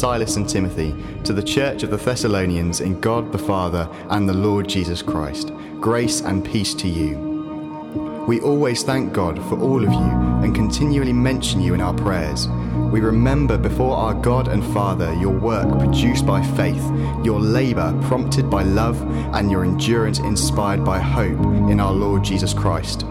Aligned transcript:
Silas, 0.00 0.36
and 0.36 0.48
Timothy, 0.48 0.96
to 1.24 1.34
the 1.34 1.42
church 1.42 1.82
of 1.82 1.90
the 1.90 1.98
Thessalonians 1.98 2.80
in 2.80 2.98
God 3.00 3.32
the 3.32 3.38
Father 3.38 3.86
and 4.08 4.26
the 4.26 4.32
Lord 4.32 4.66
Jesus 4.66 5.02
Christ, 5.02 5.52
grace 5.78 6.22
and 6.22 6.42
peace 6.42 6.72
to 6.76 6.88
you. 6.88 8.24
We 8.26 8.40
always 8.40 8.82
thank 8.82 9.12
God 9.12 9.38
for 9.50 9.60
all 9.60 9.84
of 9.84 9.92
you 9.92 10.10
and 10.42 10.54
continually 10.54 11.12
mention 11.12 11.60
you 11.60 11.74
in 11.74 11.82
our 11.82 11.92
prayers. 11.92 12.48
We 12.90 13.00
remember 13.00 13.58
before 13.58 13.94
our 13.94 14.14
God 14.14 14.48
and 14.48 14.64
Father 14.72 15.12
your 15.16 15.38
work 15.38 15.68
produced 15.78 16.24
by 16.24 16.42
faith, 16.56 16.82
your 17.22 17.38
labour 17.38 17.94
prompted 18.04 18.48
by 18.48 18.62
love, 18.62 18.98
and 19.34 19.50
your 19.50 19.64
endurance 19.64 20.18
inspired 20.18 20.82
by 20.82 20.98
hope 20.98 21.40
in 21.70 21.78
our 21.78 21.92
Lord 21.92 22.24
Jesus 22.24 22.54
Christ. 22.54 23.02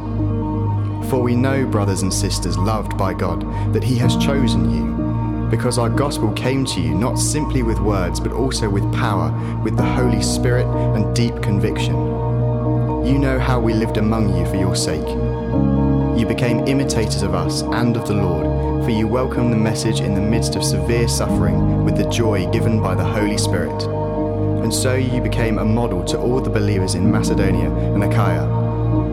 For 1.11 1.21
we 1.21 1.35
know, 1.35 1.67
brothers 1.67 2.01
and 2.01 2.11
sisters 2.11 2.57
loved 2.57 2.97
by 2.97 3.13
God, 3.13 3.41
that 3.73 3.83
He 3.83 3.95
has 3.97 4.17
chosen 4.17 4.71
you, 4.71 4.98
because 5.49 5.77
our 5.77 5.89
gospel 5.89 6.31
came 6.33 6.65
to 6.65 6.79
you 6.79 6.93
not 6.93 7.15
simply 7.15 7.63
with 7.63 7.79
words, 7.79 8.19
but 8.19 8.31
also 8.31 8.69
with 8.69 8.83
power, 8.93 9.31
with 9.63 9.75
the 9.75 9.83
Holy 9.83 10.21
Spirit 10.21 10.67
and 10.95 11.15
deep 11.15 11.41
conviction. 11.41 11.95
You 13.05 13.17
know 13.17 13.39
how 13.39 13.59
we 13.59 13.73
lived 13.73 13.97
among 13.97 14.35
you 14.37 14.45
for 14.45 14.55
your 14.55 14.75
sake. 14.75 15.07
You 16.17 16.25
became 16.27 16.67
imitators 16.67 17.21
of 17.21 17.33
us 17.33 17.61
and 17.61 17.95
of 17.95 18.07
the 18.07 18.13
Lord, 18.13 18.83
for 18.83 18.91
you 18.91 19.07
welcomed 19.07 19.53
the 19.53 19.57
message 19.57 20.01
in 20.01 20.13
the 20.13 20.21
midst 20.21 20.55
of 20.55 20.63
severe 20.63 21.07
suffering 21.07 21.83
with 21.83 21.97
the 21.97 22.09
joy 22.09 22.49
given 22.51 22.81
by 22.81 22.93
the 22.93 23.05
Holy 23.05 23.37
Spirit. 23.37 23.81
And 24.63 24.73
so 24.73 24.95
you 24.95 25.21
became 25.21 25.57
a 25.57 25.65
model 25.65 26.03
to 26.05 26.19
all 26.19 26.41
the 26.41 26.49
believers 26.49 26.93
in 26.93 27.09
Macedonia 27.09 27.71
and 27.71 28.03
Achaia. 28.03 28.45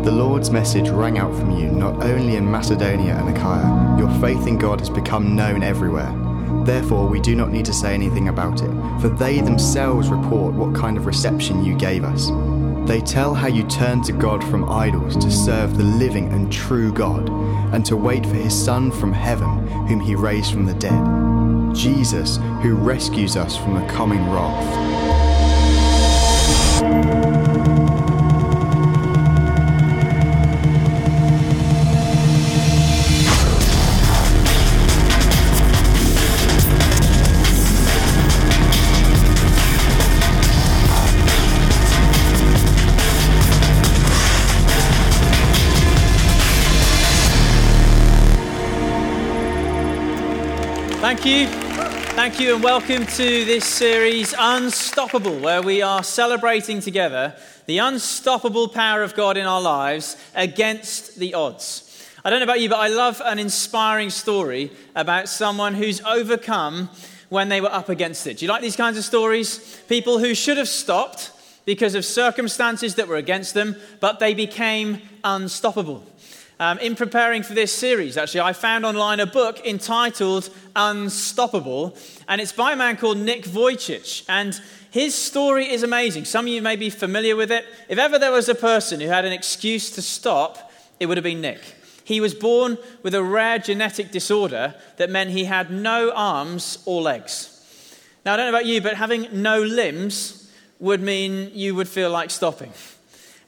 The 0.02 0.10
Lord's 0.10 0.50
message 0.50 0.88
rang 0.88 1.18
out 1.18 1.34
from 1.38 1.52
you 1.52 1.70
not 1.70 2.02
only 2.02 2.36
in 2.36 2.50
Macedonia 2.50 3.14
and 3.16 3.36
Achaia, 3.36 3.96
your 3.98 4.10
faith 4.20 4.46
in 4.46 4.58
God 4.58 4.80
has 4.80 4.90
become 4.90 5.34
known 5.34 5.62
everywhere. 5.62 6.25
Therefore, 6.66 7.06
we 7.06 7.20
do 7.20 7.36
not 7.36 7.52
need 7.52 7.64
to 7.66 7.72
say 7.72 7.94
anything 7.94 8.28
about 8.28 8.60
it, 8.60 8.70
for 9.00 9.08
they 9.08 9.40
themselves 9.40 10.08
report 10.08 10.52
what 10.52 10.74
kind 10.74 10.96
of 10.96 11.06
reception 11.06 11.64
you 11.64 11.76
gave 11.76 12.02
us. 12.02 12.32
They 12.88 13.00
tell 13.00 13.34
how 13.34 13.46
you 13.46 13.62
turned 13.68 14.02
to 14.06 14.12
God 14.12 14.42
from 14.42 14.68
idols 14.68 15.16
to 15.18 15.30
serve 15.30 15.76
the 15.76 15.84
living 15.84 16.32
and 16.32 16.52
true 16.52 16.92
God, 16.92 17.30
and 17.72 17.86
to 17.86 17.96
wait 17.96 18.26
for 18.26 18.34
his 18.34 18.52
Son 18.52 18.90
from 18.90 19.12
heaven, 19.12 19.68
whom 19.86 20.00
he 20.00 20.16
raised 20.16 20.52
from 20.52 20.66
the 20.66 20.74
dead. 20.74 21.04
Jesus, 21.72 22.38
who 22.62 22.74
rescues 22.74 23.36
us 23.36 23.56
from 23.56 23.74
the 23.74 23.86
coming 23.86 24.28
wrath. 24.28 24.96
Thank 51.06 51.24
you. 51.24 51.46
Thank 52.16 52.40
you, 52.40 52.56
and 52.56 52.64
welcome 52.64 53.06
to 53.06 53.44
this 53.44 53.64
series, 53.64 54.34
Unstoppable, 54.36 55.38
where 55.38 55.62
we 55.62 55.80
are 55.80 56.02
celebrating 56.02 56.80
together 56.80 57.36
the 57.66 57.78
unstoppable 57.78 58.66
power 58.66 59.04
of 59.04 59.14
God 59.14 59.36
in 59.36 59.46
our 59.46 59.60
lives 59.60 60.16
against 60.34 61.16
the 61.16 61.34
odds. 61.34 62.04
I 62.24 62.30
don't 62.30 62.40
know 62.40 62.44
about 62.44 62.58
you, 62.58 62.68
but 62.68 62.80
I 62.80 62.88
love 62.88 63.22
an 63.24 63.38
inspiring 63.38 64.10
story 64.10 64.72
about 64.96 65.28
someone 65.28 65.74
who's 65.74 66.00
overcome 66.00 66.90
when 67.28 67.50
they 67.50 67.60
were 67.60 67.72
up 67.72 67.88
against 67.88 68.26
it. 68.26 68.38
Do 68.38 68.44
you 68.44 68.50
like 68.50 68.62
these 68.62 68.74
kinds 68.74 68.98
of 68.98 69.04
stories? 69.04 69.80
People 69.88 70.18
who 70.18 70.34
should 70.34 70.56
have 70.56 70.68
stopped 70.68 71.30
because 71.66 71.94
of 71.94 72.04
circumstances 72.04 72.96
that 72.96 73.06
were 73.06 73.14
against 73.14 73.54
them, 73.54 73.76
but 74.00 74.18
they 74.18 74.34
became 74.34 75.00
unstoppable. 75.22 76.04
Um, 76.58 76.78
in 76.78 76.96
preparing 76.96 77.42
for 77.42 77.52
this 77.52 77.70
series, 77.70 78.16
actually, 78.16 78.40
I 78.40 78.54
found 78.54 78.86
online 78.86 79.20
a 79.20 79.26
book 79.26 79.66
entitled 79.66 80.48
Unstoppable, 80.74 81.94
and 82.28 82.40
it's 82.40 82.52
by 82.52 82.72
a 82.72 82.76
man 82.76 82.96
called 82.96 83.18
Nick 83.18 83.44
Vujicic. 83.44 84.24
And 84.26 84.58
his 84.90 85.14
story 85.14 85.70
is 85.70 85.82
amazing. 85.82 86.24
Some 86.24 86.46
of 86.46 86.52
you 86.52 86.62
may 86.62 86.76
be 86.76 86.88
familiar 86.88 87.36
with 87.36 87.52
it. 87.52 87.66
If 87.90 87.98
ever 87.98 88.18
there 88.18 88.32
was 88.32 88.48
a 88.48 88.54
person 88.54 89.00
who 89.00 89.08
had 89.08 89.26
an 89.26 89.32
excuse 89.32 89.90
to 89.92 90.02
stop, 90.02 90.72
it 90.98 91.04
would 91.04 91.18
have 91.18 91.24
been 91.24 91.42
Nick. 91.42 91.60
He 92.04 92.22
was 92.22 92.32
born 92.32 92.78
with 93.02 93.14
a 93.14 93.22
rare 93.22 93.58
genetic 93.58 94.10
disorder 94.10 94.74
that 94.96 95.10
meant 95.10 95.30
he 95.30 95.44
had 95.44 95.70
no 95.70 96.10
arms 96.14 96.78
or 96.86 97.02
legs. 97.02 97.52
Now, 98.24 98.32
I 98.32 98.36
don't 98.38 98.46
know 98.46 98.56
about 98.58 98.64
you, 98.64 98.80
but 98.80 98.94
having 98.94 99.28
no 99.42 99.60
limbs 99.60 100.50
would 100.78 101.02
mean 101.02 101.50
you 101.52 101.74
would 101.74 101.88
feel 101.88 102.10
like 102.10 102.30
stopping. 102.30 102.72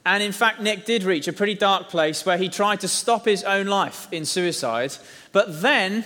And 0.09 0.23
in 0.23 0.31
fact, 0.31 0.59
Nick 0.59 0.85
did 0.85 1.03
reach 1.03 1.27
a 1.27 1.33
pretty 1.33 1.53
dark 1.53 1.89
place 1.89 2.25
where 2.25 2.39
he 2.39 2.49
tried 2.49 2.79
to 2.79 2.87
stop 2.87 3.25
his 3.25 3.43
own 3.43 3.67
life 3.67 4.07
in 4.11 4.25
suicide. 4.25 4.93
But 5.31 5.61
then 5.61 6.03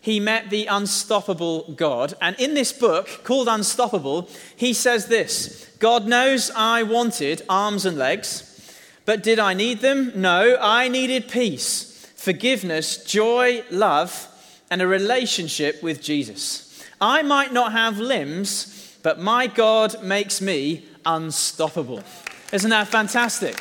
he 0.00 0.20
met 0.20 0.50
the 0.50 0.66
unstoppable 0.66 1.72
God. 1.72 2.14
And 2.22 2.38
in 2.38 2.54
this 2.54 2.72
book 2.72 3.08
called 3.24 3.48
Unstoppable, 3.48 4.28
he 4.54 4.72
says 4.72 5.06
this 5.06 5.68
God 5.80 6.06
knows 6.06 6.52
I 6.54 6.84
wanted 6.84 7.42
arms 7.48 7.84
and 7.84 7.98
legs, 7.98 8.72
but 9.04 9.20
did 9.20 9.40
I 9.40 9.52
need 9.54 9.80
them? 9.80 10.12
No, 10.14 10.56
I 10.60 10.86
needed 10.86 11.28
peace, 11.28 12.06
forgiveness, 12.14 13.02
joy, 13.02 13.64
love, 13.72 14.28
and 14.70 14.80
a 14.80 14.86
relationship 14.86 15.82
with 15.82 16.00
Jesus. 16.00 16.84
I 17.00 17.22
might 17.22 17.52
not 17.52 17.72
have 17.72 17.98
limbs, 17.98 18.96
but 19.02 19.18
my 19.18 19.48
God 19.48 20.04
makes 20.04 20.40
me 20.40 20.84
unstoppable. 21.04 22.04
Isn't 22.52 22.70
that 22.70 22.88
fantastic? 22.88 23.56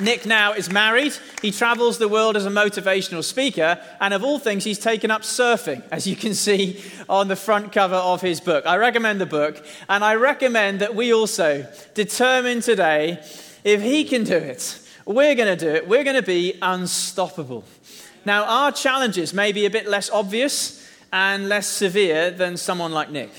Nick 0.00 0.26
now 0.26 0.52
is 0.52 0.70
married. 0.70 1.16
He 1.40 1.50
travels 1.50 1.96
the 1.96 2.08
world 2.08 2.36
as 2.36 2.44
a 2.44 2.50
motivational 2.50 3.24
speaker. 3.24 3.80
And 3.98 4.12
of 4.12 4.22
all 4.22 4.38
things, 4.38 4.64
he's 4.64 4.78
taken 4.78 5.10
up 5.10 5.22
surfing, 5.22 5.82
as 5.90 6.06
you 6.06 6.14
can 6.14 6.34
see 6.34 6.82
on 7.08 7.28
the 7.28 7.36
front 7.36 7.72
cover 7.72 7.94
of 7.94 8.20
his 8.20 8.40
book. 8.40 8.66
I 8.66 8.76
recommend 8.76 9.20
the 9.20 9.26
book. 9.26 9.64
And 9.88 10.04
I 10.04 10.16
recommend 10.16 10.80
that 10.80 10.94
we 10.94 11.14
also 11.14 11.66
determine 11.94 12.60
today 12.60 13.24
if 13.64 13.80
he 13.80 14.04
can 14.04 14.24
do 14.24 14.36
it, 14.36 14.78
we're 15.06 15.34
going 15.34 15.56
to 15.56 15.64
do 15.64 15.74
it. 15.74 15.88
We're 15.88 16.04
going 16.04 16.16
to 16.16 16.22
be 16.22 16.58
unstoppable. 16.60 17.64
Now, 18.26 18.44
our 18.44 18.72
challenges 18.72 19.32
may 19.32 19.52
be 19.52 19.64
a 19.64 19.70
bit 19.70 19.88
less 19.88 20.10
obvious 20.10 20.86
and 21.12 21.48
less 21.48 21.66
severe 21.66 22.30
than 22.30 22.58
someone 22.58 22.92
like 22.92 23.10
Nick. 23.10 23.30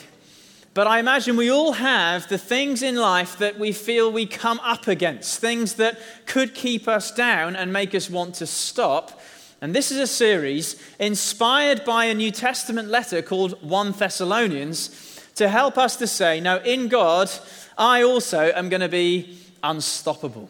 But 0.78 0.86
I 0.86 1.00
imagine 1.00 1.38
we 1.38 1.50
all 1.50 1.72
have 1.72 2.28
the 2.28 2.38
things 2.38 2.84
in 2.84 2.98
life 2.98 3.40
that 3.40 3.58
we 3.58 3.72
feel 3.72 4.12
we 4.12 4.28
come 4.28 4.60
up 4.60 4.88
against, 4.88 5.40
things 5.40 5.74
that 5.78 5.98
could 6.28 6.54
keep 6.54 6.88
us 6.88 7.10
down 7.10 7.56
and 7.56 7.74
make 7.74 7.96
us 7.96 8.12
want 8.12 8.36
to 8.36 8.46
stop. 8.46 9.20
And 9.60 9.74
this 9.74 9.92
is 9.92 9.98
a 9.98 10.06
series 10.06 10.80
inspired 11.00 11.84
by 11.84 12.06
a 12.06 12.14
New 12.14 12.30
Testament 12.30 12.90
letter 12.90 13.24
called 13.24 13.60
1 13.64 13.94
Thessalonians 13.94 15.20
to 15.34 15.50
help 15.50 15.80
us 15.80 15.96
to 15.96 16.06
say, 16.06 16.40
now 16.40 16.58
in 16.58 16.90
God, 16.90 17.32
I 17.76 18.04
also 18.04 18.52
am 18.54 18.70
going 18.70 18.82
to 18.82 18.88
be 18.88 19.36
unstoppable. 19.64 20.48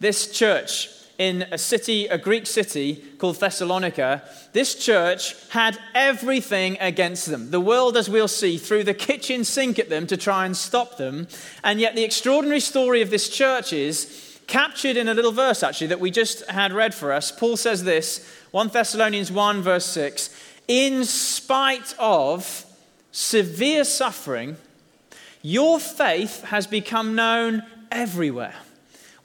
This 0.00 0.32
church 0.32 0.88
in 1.18 1.46
a 1.50 1.58
city, 1.58 2.06
a 2.06 2.18
Greek 2.18 2.46
city 2.46 3.02
called 3.18 3.36
Thessalonica, 3.36 4.22
this 4.52 4.74
church 4.74 5.34
had 5.50 5.78
everything 5.94 6.76
against 6.80 7.26
them. 7.26 7.50
The 7.50 7.60
world, 7.60 7.96
as 7.96 8.08
we'll 8.10 8.28
see, 8.28 8.58
threw 8.58 8.84
the 8.84 8.94
kitchen 8.94 9.44
sink 9.44 9.78
at 9.78 9.88
them 9.88 10.06
to 10.08 10.16
try 10.16 10.44
and 10.44 10.56
stop 10.56 10.96
them. 10.98 11.28
And 11.64 11.80
yet, 11.80 11.94
the 11.94 12.04
extraordinary 12.04 12.60
story 12.60 13.00
of 13.02 13.10
this 13.10 13.28
church 13.28 13.72
is 13.72 14.40
captured 14.46 14.96
in 14.96 15.08
a 15.08 15.14
little 15.14 15.32
verse, 15.32 15.62
actually, 15.62 15.88
that 15.88 16.00
we 16.00 16.10
just 16.10 16.48
had 16.50 16.72
read 16.72 16.94
for 16.94 17.12
us. 17.12 17.32
Paul 17.32 17.56
says 17.56 17.84
this 17.84 18.26
1 18.50 18.68
Thessalonians 18.68 19.32
1, 19.32 19.62
verse 19.62 19.86
6 19.86 20.30
In 20.68 21.04
spite 21.04 21.94
of 21.98 22.64
severe 23.10 23.84
suffering, 23.84 24.56
your 25.42 25.80
faith 25.80 26.44
has 26.44 26.66
become 26.66 27.14
known 27.14 27.62
everywhere. 27.90 28.54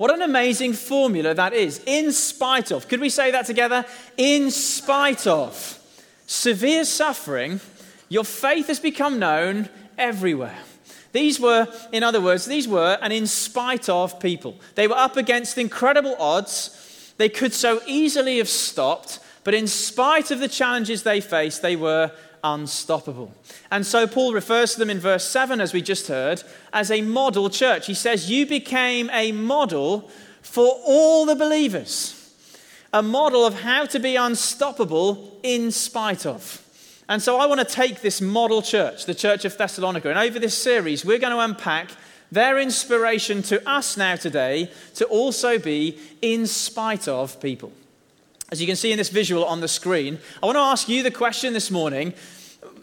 What 0.01 0.11
an 0.11 0.23
amazing 0.23 0.73
formula 0.73 1.35
that 1.35 1.53
is. 1.53 1.79
In 1.85 2.11
spite 2.11 2.71
of, 2.71 2.87
could 2.87 2.99
we 2.99 3.09
say 3.09 3.29
that 3.29 3.45
together? 3.45 3.85
In 4.17 4.49
spite 4.49 5.27
of 5.27 5.79
severe 6.25 6.85
suffering, 6.85 7.59
your 8.09 8.23
faith 8.23 8.65
has 8.65 8.79
become 8.79 9.19
known 9.19 9.69
everywhere. 9.99 10.57
These 11.11 11.39
were, 11.39 11.67
in 11.91 12.01
other 12.01 12.19
words, 12.19 12.47
these 12.47 12.67
were 12.67 12.97
an 12.99 13.11
in 13.11 13.27
spite 13.27 13.89
of 13.89 14.19
people. 14.19 14.59
They 14.73 14.87
were 14.87 14.97
up 14.97 15.17
against 15.17 15.59
incredible 15.59 16.15
odds. 16.17 17.13
They 17.17 17.29
could 17.29 17.53
so 17.53 17.79
easily 17.85 18.39
have 18.39 18.49
stopped, 18.49 19.19
but 19.43 19.53
in 19.53 19.67
spite 19.67 20.31
of 20.31 20.39
the 20.39 20.47
challenges 20.47 21.03
they 21.03 21.21
faced, 21.21 21.61
they 21.61 21.75
were 21.75 22.11
unstoppable. 22.43 23.33
And 23.69 23.85
so 23.85 24.07
Paul 24.07 24.33
refers 24.33 24.73
to 24.73 24.79
them 24.79 24.89
in 24.89 24.99
verse 24.99 25.27
7, 25.27 25.61
as 25.61 25.73
we 25.73 25.81
just 25.81 26.07
heard, 26.07 26.43
as 26.73 26.91
a 26.91 27.01
model 27.01 27.49
church. 27.49 27.87
He 27.87 27.93
says, 27.93 28.29
You 28.29 28.45
became 28.45 29.09
a 29.11 29.31
model 29.31 30.09
for 30.41 30.79
all 30.85 31.25
the 31.25 31.35
believers, 31.35 32.33
a 32.93 33.01
model 33.03 33.45
of 33.45 33.61
how 33.61 33.85
to 33.85 33.99
be 33.99 34.15
unstoppable 34.15 35.39
in 35.43 35.71
spite 35.71 36.25
of. 36.25 36.61
And 37.07 37.21
so 37.21 37.37
I 37.37 37.45
want 37.45 37.59
to 37.59 37.65
take 37.65 38.01
this 38.01 38.21
model 38.21 38.61
church, 38.61 39.05
the 39.05 39.15
Church 39.15 39.43
of 39.43 39.57
Thessalonica, 39.57 40.09
and 40.09 40.17
over 40.17 40.39
this 40.39 40.57
series, 40.57 41.03
we're 41.03 41.19
going 41.19 41.33
to 41.33 41.39
unpack 41.39 41.89
their 42.31 42.57
inspiration 42.57 43.41
to 43.43 43.69
us 43.69 43.97
now 43.97 44.15
today 44.15 44.71
to 44.95 45.05
also 45.05 45.59
be 45.59 45.99
in 46.21 46.47
spite 46.47 47.07
of 47.07 47.41
people. 47.41 47.73
As 48.51 48.59
you 48.59 48.67
can 48.67 48.75
see 48.75 48.91
in 48.91 48.97
this 48.97 49.09
visual 49.09 49.45
on 49.45 49.61
the 49.61 49.67
screen, 49.69 50.19
I 50.43 50.45
want 50.45 50.57
to 50.57 50.61
ask 50.61 50.89
you 50.89 51.03
the 51.03 51.11
question 51.11 51.53
this 51.53 51.71
morning. 51.71 52.13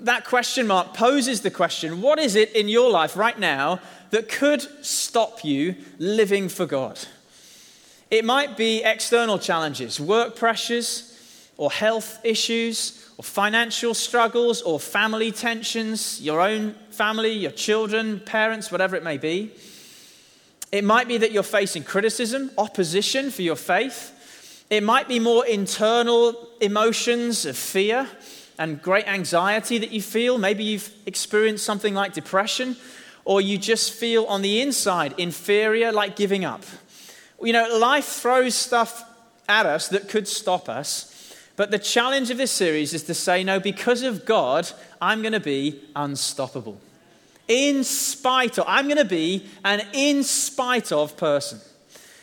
That 0.01 0.25
question 0.25 0.67
mark 0.67 0.95
poses 0.95 1.43
the 1.43 1.51
question 1.51 2.01
what 2.01 2.19
is 2.19 2.37
it 2.37 2.57
in 2.57 2.69
your 2.69 2.91
life 2.91 3.17
right 3.17 3.39
now 3.39 3.81
that 4.11 4.31
could 4.31 4.63
stop 4.85 5.45
you 5.45 5.77
living 5.99 6.49
for 6.49 6.65
God? 6.65 6.99
It 8.11 8.25
might 8.25 8.57
be 8.57 8.83
external 8.83 9.39
challenges, 9.39 10.01
work 10.01 10.37
pressures, 10.37 11.15
or 11.59 11.71
health 11.71 12.19
issues, 12.25 13.07
or 13.19 13.25
financial 13.25 13.93
struggles, 13.93 14.63
or 14.63 14.81
family 14.81 15.31
tensions, 15.31 16.23
your 16.23 16.41
own 16.41 16.77
family, 16.91 17.33
your 17.33 17.51
children, 17.51 18.21
parents, 18.21 18.73
whatever 18.73 18.97
it 18.97 19.05
may 19.05 19.19
be. 19.19 19.51
It 20.73 20.85
might 20.85 21.09
be 21.09 21.19
that 21.19 21.33
you're 21.33 21.43
facing 21.43 21.83
criticism, 21.85 22.51
opposition 22.57 23.31
for 23.31 23.43
your 23.43 23.57
faith. 23.57 24.15
It 24.71 24.83
might 24.83 25.09
be 25.09 25.19
more 25.19 25.47
internal 25.47 26.49
emotions 26.61 27.47
of 27.47 27.57
fear 27.57 28.07
and 28.59 28.83
great 28.83 29.09
anxiety 29.09 29.79
that 29.79 29.93
you 29.93 30.03
feel. 30.03 30.37
Maybe 30.37 30.65
you've 30.65 30.91
experienced 31.07 31.65
something 31.65 31.95
like 31.95 32.13
depression, 32.13 32.77
or 33.25 33.41
you 33.41 33.57
just 33.57 33.93
feel 33.93 34.25
on 34.27 34.43
the 34.43 34.61
inside 34.61 35.15
inferior, 35.17 35.91
like 35.93 36.17
giving 36.17 36.45
up. 36.45 36.65
You 37.43 37.53
know, 37.53 37.79
life 37.79 38.07
throws 38.07 38.55
stuff 38.55 39.05
at 39.49 39.65
us 39.65 39.89
that 39.89 40.09
could 40.09 40.29
stop 40.29 40.69
us. 40.69 41.35
But 41.57 41.71
the 41.71 41.79
challenge 41.79 42.31
of 42.31 42.37
this 42.37 42.53
series 42.53 42.93
is 42.93 43.05
to 43.05 43.15
say, 43.15 43.43
no, 43.43 43.59
because 43.59 44.03
of 44.03 44.25
God, 44.25 44.71
I'm 45.01 45.23
going 45.23 45.33
to 45.33 45.41
be 45.41 45.81
unstoppable. 45.97 46.79
In 47.49 47.85
spite 47.85 48.59
of, 48.59 48.65
I'm 48.69 48.87
going 48.87 48.99
to 48.99 49.05
be 49.05 49.47
an 49.65 49.83
in 49.93 50.23
spite 50.23 50.93
of 50.93 51.17
person. 51.17 51.61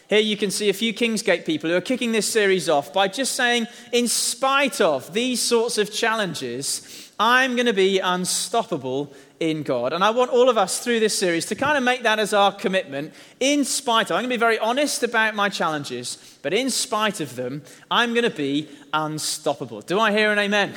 Here 0.08 0.20
you 0.20 0.38
can 0.38 0.52
see 0.52 0.70
a 0.70 0.74
few 0.74 0.94
Kingsgate 0.94 1.46
people 1.46 1.70
who 1.70 1.76
are 1.76 1.82
kicking 1.82 2.12
this 2.12 2.32
series 2.32 2.70
off 2.70 2.94
by 2.94 3.08
just 3.08 3.34
saying, 3.34 3.66
in 3.92 4.08
spite 4.08 4.80
of 4.80 5.14
these 5.14 5.42
sorts 5.42 5.80
of 5.80 5.92
challenges, 5.92 7.12
I'm 7.20 7.56
going 7.56 7.66
to 7.66 7.74
be 7.74 8.00
unstoppable 8.00 9.12
in 9.40 9.64
God. 9.64 9.94
And 9.94 10.04
I 10.04 10.12
want 10.12 10.30
all 10.30 10.48
of 10.48 10.60
us 10.60 10.80
through 10.80 11.00
this 11.00 11.18
series 11.18 11.48
to 11.48 11.56
kind 11.56 11.76
of 11.76 11.84
make 11.84 12.04
that 12.04 12.20
as 12.20 12.34
our 12.34 12.52
commitment. 12.52 13.14
In 13.40 13.66
spite 13.66 14.12
of, 14.12 14.18
I'm 14.18 14.22
going 14.22 14.30
to 14.30 14.36
be 14.36 14.40
very 14.40 14.60
honest 14.60 15.02
about 15.02 15.34
my 15.34 15.50
challenges, 15.50 16.38
but 16.44 16.54
in 16.54 16.70
spite 16.70 17.20
of 17.20 17.36
them, 17.36 17.64
I'm 17.90 18.14
going 18.14 18.30
to 18.30 18.36
be 18.36 18.70
unstoppable. 18.94 19.82
Do 19.82 20.00
I 20.00 20.12
hear 20.12 20.32
an 20.32 20.38
amen? 20.38 20.74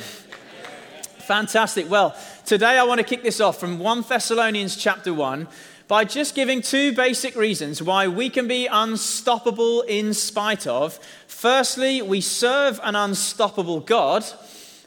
Fantastic. 1.27 1.87
Well, 1.87 2.15
today 2.47 2.79
I 2.79 2.83
want 2.83 2.97
to 2.97 3.05
kick 3.05 3.21
this 3.21 3.39
off 3.39 3.59
from 3.59 3.77
1 3.77 4.05
Thessalonians 4.09 4.75
chapter 4.75 5.13
1 5.13 5.47
by 5.89 6.05
just 6.05 6.35
giving 6.35 6.61
two 6.61 6.93
basic 6.93 7.35
reasons 7.35 7.81
why 7.81 8.07
we 8.07 8.29
can 8.29 8.47
be 8.47 8.67
unstoppable 8.67 9.81
in 9.81 10.13
spite 10.13 10.67
of. 10.67 10.99
Firstly, 11.25 11.99
we 12.03 12.21
serve 12.21 12.79
an 12.83 12.95
unstoppable 12.95 13.79
God. 13.79 14.23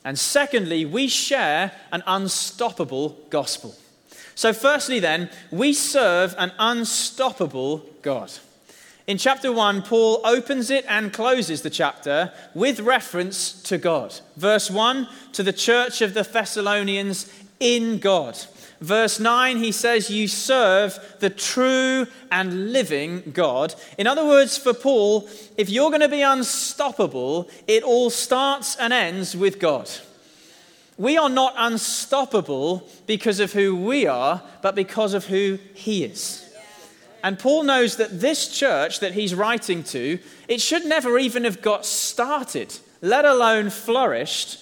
And 0.04 0.16
secondly, 0.16 0.84
we 0.84 1.08
share 1.08 1.72
an 1.90 2.04
unstoppable 2.06 3.19
gospel. 3.31 3.75
So, 4.37 4.52
firstly, 4.52 5.00
then, 5.00 5.28
we 5.50 5.72
serve 5.72 6.37
an 6.38 6.52
unstoppable 6.56 7.84
God. 8.00 8.31
In 9.06 9.19
chapter 9.19 9.50
1, 9.50 9.82
Paul 9.82 10.20
opens 10.25 10.70
it 10.70 10.84
and 10.88 11.12
closes 11.12 11.62
the 11.62 11.70
chapter 11.70 12.32
with 12.54 12.81
reference 12.81 13.60
to 13.64 13.76
God. 13.76 14.14
Verse 14.37 14.70
1 14.70 15.08
to 15.32 15.43
the 15.43 15.52
church 15.52 16.02
of 16.02 16.14
the 16.14 16.22
Thessalonians 16.22 17.32
in 17.58 17.99
God. 17.99 18.38
Verse 18.81 19.19
9, 19.19 19.58
he 19.58 19.72
says, 19.72 20.10
You 20.10 20.28
serve 20.28 20.99
the 21.20 21.31
true 21.31 22.06
and 22.31 22.72
living 22.72 23.32
God. 23.32 23.75
In 23.99 24.06
other 24.06 24.25
words, 24.25 24.56
for 24.56 24.75
Paul, 24.75 25.28
if 25.56 25.69
you're 25.69 25.90
going 25.90 26.00
to 26.00 26.08
be 26.08 26.22
unstoppable, 26.22 27.49
it 27.66 27.82
all 27.82 28.10
starts 28.10 28.76
and 28.76 28.93
ends 28.93 29.37
with 29.37 29.58
God. 29.58 29.88
We 30.96 31.16
are 31.16 31.28
not 31.28 31.54
unstoppable 31.56 32.88
because 33.06 33.40
of 33.40 33.52
who 33.52 33.75
we 33.75 34.06
are, 34.06 34.43
but 34.62 34.75
because 34.75 35.14
of 35.14 35.26
who 35.26 35.58
he 35.75 36.04
is. 36.04 36.42
And 37.23 37.39
Paul 37.39 37.63
knows 37.63 37.97
that 37.97 38.21
this 38.21 38.49
church 38.49 39.01
that 39.01 39.15
he's 39.15 39.35
writing 39.35 39.85
to, 39.85 40.19
it 40.49 40.61
should 40.61 40.85
never 40.85 41.19
even 41.19 41.45
have 41.45 41.63
got 41.63 41.87
started, 41.87 42.75
let 43.01 43.25
alone 43.25 43.71
flourished, 43.71 44.59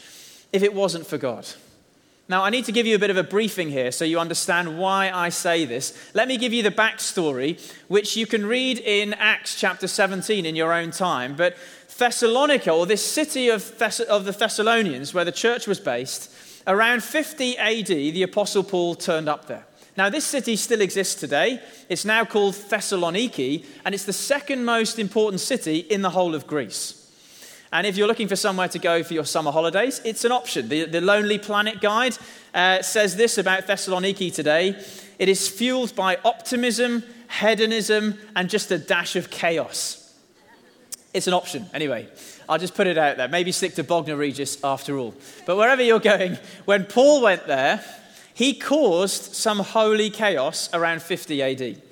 if 0.53 0.62
it 0.62 0.75
wasn't 0.75 1.07
for 1.07 1.17
God. 1.17 1.47
Now, 2.29 2.45
I 2.45 2.51
need 2.51 2.67
to 2.67 2.73
give 2.73 2.87
you 2.87 2.95
a 2.95 2.99
bit 2.99 3.11
of 3.11 3.17
a 3.17 3.25
briefing 3.25 3.71
here 3.71 3.91
so 3.91 4.05
you 4.05 4.21
understand 4.21 4.79
why 4.79 5.11
I 5.11 5.31
say 5.31 5.65
this. 5.65 5.97
Let 6.15 6.29
me 6.29 6.37
give 6.37 6.53
you 6.53 6.62
the 6.62 6.71
backstory, 6.71 7.59
which 7.89 8.17
you 8.17 8.25
can 8.25 8.47
read 8.47 8.79
in 8.79 9.15
Acts 9.15 9.59
chapter 9.59 9.89
17 9.89 10.47
in 10.47 10.55
your 10.55 10.73
own 10.73 10.93
time. 10.93 11.35
But 11.35 11.57
Thessalonica, 11.99 12.71
or 12.71 12.87
this 12.87 13.05
city 13.05 13.49
of, 13.49 13.65
Thess- 13.65 13.99
of 13.99 14.27
the 14.27 14.33
Thessalonians, 14.33 15.12
where 15.12 15.25
the 15.25 15.33
church 15.33 15.67
was 15.67 15.81
based, 15.81 16.33
around 16.69 17.03
50 17.03 17.59
AD, 17.59 17.87
the 17.87 18.23
Apostle 18.23 18.62
Paul 18.62 18.95
turned 18.95 19.29
up 19.29 19.47
there. 19.47 19.67
Now, 20.00 20.08
this 20.08 20.25
city 20.25 20.56
still 20.56 20.81
exists 20.81 21.14
today. 21.14 21.61
It's 21.91 22.06
now 22.06 22.25
called 22.25 22.55
Thessaloniki, 22.55 23.67
and 23.85 23.94
it's 23.94 24.06
the 24.06 24.14
second 24.14 24.64
most 24.64 24.99
important 24.99 25.43
city 25.43 25.81
in 25.81 26.00
the 26.00 26.08
whole 26.08 26.35
of 26.35 26.47
Greece. 26.47 27.12
And 27.70 27.87
if 27.87 27.99
you're 27.99 28.08
looking 28.08 28.26
for 28.26 28.35
somewhere 28.35 28.69
to 28.69 28.78
go 28.78 29.02
for 29.02 29.12
your 29.12 29.26
summer 29.26 29.52
holidays, 29.52 30.00
it's 30.02 30.25
an 30.25 30.33
option. 30.33 30.71
The, 30.71 30.87
the 30.87 31.02
Lonely 31.02 31.37
Planet 31.37 31.83
Guide 31.83 32.16
uh, 32.54 32.80
says 32.80 33.14
this 33.14 33.37
about 33.37 33.66
Thessaloniki 33.66 34.33
today 34.33 34.83
it 35.19 35.28
is 35.28 35.47
fueled 35.50 35.95
by 35.95 36.16
optimism, 36.25 37.04
hedonism, 37.38 38.19
and 38.35 38.49
just 38.49 38.71
a 38.71 38.78
dash 38.78 39.16
of 39.16 39.28
chaos. 39.28 40.14
It's 41.12 41.26
an 41.26 41.35
option, 41.35 41.66
anyway. 41.75 42.09
I'll 42.49 42.57
just 42.57 42.75
put 42.75 42.87
it 42.87 42.97
out 42.97 43.19
there. 43.19 43.28
Maybe 43.28 43.52
stick 43.52 43.75
to 43.75 43.85
Bognor 43.85 44.16
Regis 44.16 44.64
after 44.64 44.97
all. 44.97 45.14
But 45.45 45.59
wherever 45.59 45.83
you're 45.83 46.00
going, 46.00 46.38
when 46.64 46.87
Paul 46.87 47.21
went 47.21 47.47
there, 47.47 47.85
he 48.32 48.54
caused 48.54 49.34
some 49.34 49.58
holy 49.58 50.10
chaos 50.10 50.70
around 50.72 51.02
50 51.02 51.42
AD. 51.42 51.82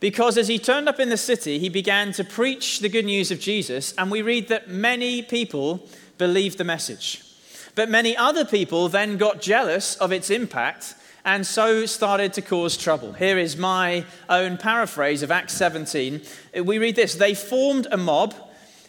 Because 0.00 0.38
as 0.38 0.48
he 0.48 0.58
turned 0.58 0.88
up 0.88 1.00
in 1.00 1.08
the 1.08 1.16
city, 1.16 1.58
he 1.58 1.68
began 1.68 2.12
to 2.12 2.24
preach 2.24 2.78
the 2.78 2.88
good 2.88 3.04
news 3.04 3.30
of 3.30 3.40
Jesus, 3.40 3.92
and 3.98 4.10
we 4.10 4.22
read 4.22 4.48
that 4.48 4.68
many 4.68 5.22
people 5.22 5.86
believed 6.18 6.58
the 6.58 6.64
message. 6.64 7.24
But 7.74 7.90
many 7.90 8.16
other 8.16 8.44
people 8.44 8.88
then 8.88 9.16
got 9.16 9.40
jealous 9.40 9.96
of 9.96 10.12
its 10.12 10.30
impact 10.30 10.94
and 11.28 11.46
so 11.46 11.84
started 11.84 12.32
to 12.32 12.40
cause 12.40 12.76
trouble. 12.76 13.12
Here 13.12 13.36
is 13.36 13.56
my 13.56 14.06
own 14.30 14.56
paraphrase 14.56 15.22
of 15.22 15.30
Acts 15.30 15.52
17. 15.54 16.22
We 16.64 16.78
read 16.78 16.96
this 16.96 17.14
They 17.14 17.34
formed 17.34 17.86
a 17.90 17.98
mob, 17.98 18.34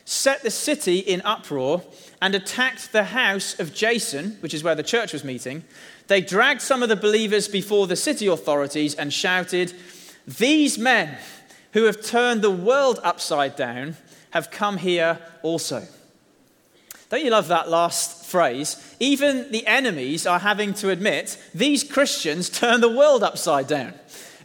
set 0.05 0.41
the 0.41 0.49
city 0.49 0.99
in 0.99 1.21
uproar, 1.23 1.83
and 2.21 2.33
attacked 2.33 2.93
the 2.93 3.03
house 3.03 3.59
of 3.59 3.73
Jason, 3.73 4.37
which 4.39 4.53
is 4.53 4.63
where 4.63 4.75
the 4.75 4.83
church 4.83 5.11
was 5.11 5.25
meeting. 5.25 5.63
They 6.09 6.21
dragged 6.21 6.63
some 6.63 6.81
of 6.81 6.89
the 6.89 6.95
believers 6.95 7.47
before 7.47 7.85
the 7.85 7.95
city 7.95 8.25
authorities 8.25 8.95
and 8.95 9.13
shouted, 9.13 9.75
these 10.27 10.75
men 10.75 11.15
who 11.73 11.83
have 11.83 12.01
turned 12.01 12.41
the 12.41 12.49
world 12.49 12.99
upside 13.03 13.55
down 13.55 13.95
have 14.31 14.49
come 14.49 14.77
here 14.77 15.19
also. 15.43 15.87
Don't 17.09 17.23
you 17.23 17.29
love 17.29 17.49
that 17.49 17.69
last 17.69 18.25
phrase? 18.25 18.95
Even 18.99 19.51
the 19.51 19.67
enemies 19.67 20.25
are 20.25 20.39
having 20.39 20.73
to 20.75 20.89
admit 20.89 21.37
these 21.53 21.83
Christians 21.83 22.49
turn 22.49 22.81
the 22.81 22.89
world 22.89 23.21
upside 23.21 23.67
down. 23.67 23.93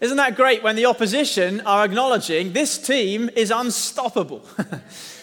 Isn't 0.03 0.19
that 0.19 0.37
great 0.37 0.63
when 0.63 0.77
the 0.77 0.85
opposition 0.85 1.63
are 1.63 1.87
acknowledging 1.87 2.53
this 2.53 2.77
team 2.77 3.31
is 3.35 3.51
unstoppable? 3.51 4.47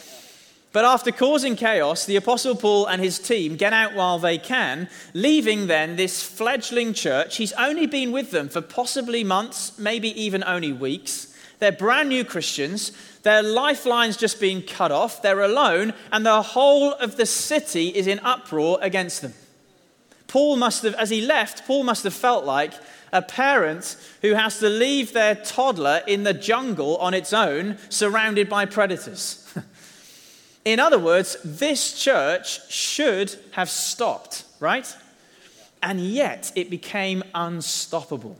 But 0.73 0.85
after 0.85 1.11
causing 1.11 1.57
chaos, 1.57 2.05
the 2.05 2.15
Apostle 2.15 2.55
Paul 2.55 2.85
and 2.85 3.01
his 3.01 3.19
team 3.19 3.57
get 3.57 3.73
out 3.73 3.93
while 3.93 4.19
they 4.19 4.37
can, 4.37 4.87
leaving 5.13 5.67
then 5.67 5.97
this 5.97 6.23
fledgling 6.23 6.93
church. 6.93 7.35
He's 7.37 7.51
only 7.53 7.87
been 7.87 8.13
with 8.13 8.31
them 8.31 8.47
for 8.47 8.61
possibly 8.61 9.23
months, 9.25 9.77
maybe 9.77 10.19
even 10.21 10.43
only 10.45 10.71
weeks. 10.71 11.35
They're 11.59 11.73
brand 11.73 12.07
new 12.07 12.23
Christians. 12.23 12.93
Their 13.23 13.43
lifeline's 13.43 14.15
just 14.15 14.39
been 14.39 14.61
cut 14.61 14.91
off. 14.91 15.21
They're 15.21 15.41
alone, 15.41 15.93
and 16.11 16.25
the 16.25 16.41
whole 16.41 16.93
of 16.93 17.17
the 17.17 17.25
city 17.25 17.89
is 17.89 18.07
in 18.07 18.19
uproar 18.19 18.79
against 18.81 19.21
them. 19.21 19.33
Paul 20.27 20.55
must 20.55 20.83
have, 20.83 20.95
as 20.95 21.09
he 21.09 21.19
left, 21.19 21.67
Paul 21.67 21.83
must 21.83 22.05
have 22.05 22.13
felt 22.13 22.45
like 22.45 22.73
a 23.11 23.21
parent 23.21 23.97
who 24.21 24.35
has 24.35 24.59
to 24.59 24.69
leave 24.69 25.11
their 25.11 25.35
toddler 25.35 26.01
in 26.07 26.23
the 26.23 26.33
jungle 26.33 26.95
on 26.97 27.13
its 27.13 27.33
own, 27.33 27.77
surrounded 27.89 28.47
by 28.47 28.65
predators. 28.65 29.40
In 30.63 30.79
other 30.79 30.99
words, 30.99 31.37
this 31.43 31.99
church 31.99 32.71
should 32.71 33.35
have 33.51 33.69
stopped, 33.69 34.43
right? 34.59 34.95
And 35.81 35.99
yet 35.99 36.51
it 36.55 36.69
became 36.69 37.23
unstoppable. 37.33 38.37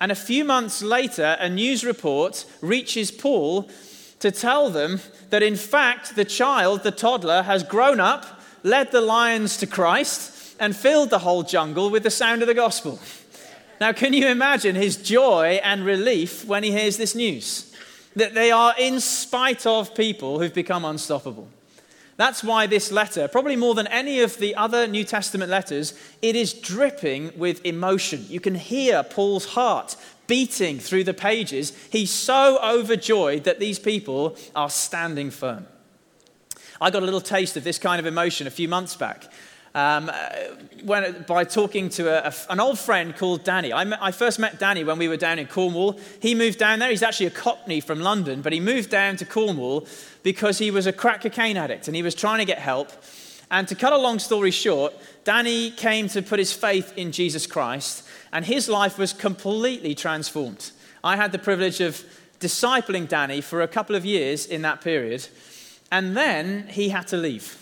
And 0.00 0.10
a 0.10 0.16
few 0.16 0.44
months 0.44 0.82
later, 0.82 1.36
a 1.38 1.48
news 1.48 1.84
report 1.84 2.44
reaches 2.60 3.12
Paul 3.12 3.68
to 4.18 4.32
tell 4.32 4.70
them 4.70 5.00
that 5.30 5.42
in 5.42 5.54
fact 5.56 6.16
the 6.16 6.24
child, 6.24 6.82
the 6.82 6.90
toddler, 6.90 7.42
has 7.42 7.62
grown 7.62 8.00
up, 8.00 8.26
led 8.64 8.90
the 8.90 9.00
lions 9.00 9.56
to 9.58 9.66
Christ, 9.66 10.56
and 10.58 10.76
filled 10.76 11.10
the 11.10 11.20
whole 11.20 11.44
jungle 11.44 11.90
with 11.90 12.02
the 12.02 12.10
sound 12.10 12.42
of 12.42 12.48
the 12.48 12.54
gospel. 12.54 12.98
Now, 13.80 13.92
can 13.92 14.12
you 14.12 14.28
imagine 14.28 14.76
his 14.76 14.96
joy 14.96 15.60
and 15.62 15.84
relief 15.84 16.44
when 16.44 16.62
he 16.62 16.70
hears 16.70 16.96
this 16.96 17.14
news? 17.14 17.71
That 18.16 18.34
they 18.34 18.50
are 18.50 18.74
in 18.78 19.00
spite 19.00 19.66
of 19.66 19.94
people 19.94 20.38
who've 20.38 20.54
become 20.54 20.84
unstoppable. 20.84 21.48
That's 22.16 22.44
why 22.44 22.66
this 22.66 22.92
letter, 22.92 23.26
probably 23.26 23.56
more 23.56 23.74
than 23.74 23.86
any 23.86 24.20
of 24.20 24.36
the 24.38 24.54
other 24.54 24.86
New 24.86 25.02
Testament 25.02 25.50
letters, 25.50 25.94
it 26.20 26.36
is 26.36 26.52
dripping 26.52 27.32
with 27.36 27.64
emotion. 27.64 28.26
You 28.28 28.38
can 28.38 28.54
hear 28.54 29.02
Paul's 29.02 29.46
heart 29.46 29.96
beating 30.26 30.78
through 30.78 31.04
the 31.04 31.14
pages. 31.14 31.72
He's 31.90 32.10
so 32.10 32.58
overjoyed 32.62 33.44
that 33.44 33.60
these 33.60 33.78
people 33.78 34.36
are 34.54 34.70
standing 34.70 35.30
firm. 35.30 35.66
I 36.80 36.90
got 36.90 37.02
a 37.02 37.06
little 37.06 37.20
taste 37.20 37.56
of 37.56 37.64
this 37.64 37.78
kind 37.78 37.98
of 37.98 38.06
emotion 38.06 38.46
a 38.46 38.50
few 38.50 38.68
months 38.68 38.94
back. 38.94 39.24
Um, 39.74 40.10
uh, 40.12 40.28
when, 40.84 41.24
by 41.26 41.44
talking 41.44 41.88
to 41.90 42.08
a, 42.08 42.28
a, 42.28 42.52
an 42.52 42.60
old 42.60 42.78
friend 42.78 43.16
called 43.16 43.44
Danny. 43.44 43.72
I, 43.72 44.10
first 44.10 44.38
met 44.38 44.58
Danny 44.58 44.84
when 44.84 44.98
we 44.98 45.08
were 45.08 45.16
down 45.16 45.38
in 45.38 45.46
Cornwall. 45.46 45.98
He 46.20 46.34
moved 46.34 46.58
down 46.58 46.78
there. 46.78 46.90
He's 46.90 47.02
actually 47.02 47.26
a 47.26 47.30
Cockney 47.30 47.80
from 47.80 48.00
London, 48.00 48.42
but 48.42 48.52
he 48.52 48.60
moved 48.60 48.90
down 48.90 49.16
to 49.16 49.24
Cornwall 49.24 49.86
because 50.22 50.58
he 50.58 50.70
was 50.70 50.86
a 50.86 50.92
crack 50.92 51.22
cocaine 51.22 51.56
addict 51.56 51.86
and 51.86 51.96
he 51.96 52.02
was 52.02 52.14
trying 52.14 52.38
to 52.38 52.44
get 52.44 52.58
help. 52.58 52.90
And 53.50 53.68
to 53.68 53.74
cut 53.74 53.92
a 53.92 53.98
long 53.98 54.18
story 54.18 54.50
short, 54.50 54.94
Danny 55.24 55.70
came 55.70 56.08
to 56.08 56.22
put 56.22 56.38
his 56.38 56.52
faith 56.52 56.92
in 56.96 57.12
Jesus 57.12 57.46
Christ, 57.46 58.02
and 58.32 58.46
his 58.46 58.68
life 58.68 58.98
was 58.98 59.12
completely 59.12 59.94
transformed. 59.94 60.70
I 61.04 61.16
had 61.16 61.32
the 61.32 61.38
privilege 61.38 61.80
of 61.80 62.02
discipling 62.40 63.08
Danny 63.08 63.42
for 63.42 63.60
a 63.60 63.68
couple 63.68 63.94
of 63.94 64.06
years 64.06 64.46
in 64.46 64.62
that 64.62 64.80
period, 64.80 65.28
and 65.90 66.16
then 66.16 66.66
he 66.68 66.88
had 66.88 67.06
to 67.08 67.18
leave. 67.18 67.61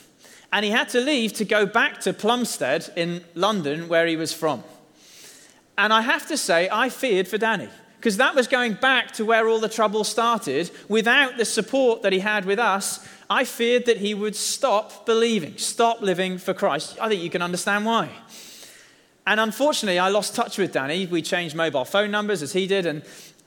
And 0.53 0.65
he 0.65 0.71
had 0.71 0.89
to 0.91 1.01
leave 1.01 1.33
to 1.35 1.45
go 1.45 1.65
back 1.65 2.01
to 2.01 2.13
Plumstead 2.13 2.93
in 2.97 3.25
London, 3.35 3.89
where 3.89 4.07
he 4.07 4.17
was 4.17 4.33
from. 4.33 4.65
And 5.79 5.93
I 5.93 6.03
have 6.03 6.27
to 6.29 6.37
say, 6.37 6.69
I 6.71 6.89
feared 6.89 7.29
for 7.29 7.39
Danny 7.39 7.69
because 8.01 8.17
that 8.17 8.35
was 8.35 8.49
going 8.49 8.75
back 8.75 9.13
to 9.13 9.25
where 9.25 9.47
all 9.47 9.61
the 9.61 9.69
trouble 9.69 10.05
started. 10.05 10.71
Without 10.89 11.37
the 11.37 11.45
support 11.45 12.03
that 12.03 12.13
he 12.13 12.19
had 12.19 12.47
with 12.47 12.59
us, 12.59 13.07
I 13.29 13.45
feared 13.45 13.87
that 13.87 13.99
he 13.99 14.15
would 14.15 14.35
stop 14.35 15.07
believing, 15.07 15.59
stop 15.59 16.01
living 16.01 16.39
for 16.39 16.55
Christ. 16.55 16.97
I 17.01 17.09
think 17.09 17.23
you 17.23 17.31
can 17.31 17.43
understand 17.43 17.85
why. 17.85 18.09
And 19.27 19.39
unfortunately, 19.39 19.99
I 19.99 20.09
lost 20.09 20.35
touch 20.35 20.59
with 20.59 20.73
Danny. 20.73 21.07
We 21.07 21.23
changed 21.23 21.55
mobile 21.55 21.85
phone 21.85 22.11
numbers 22.11 22.43
as 22.43 22.53
he 22.53 22.67
did. 22.67 22.87
And 22.87 23.03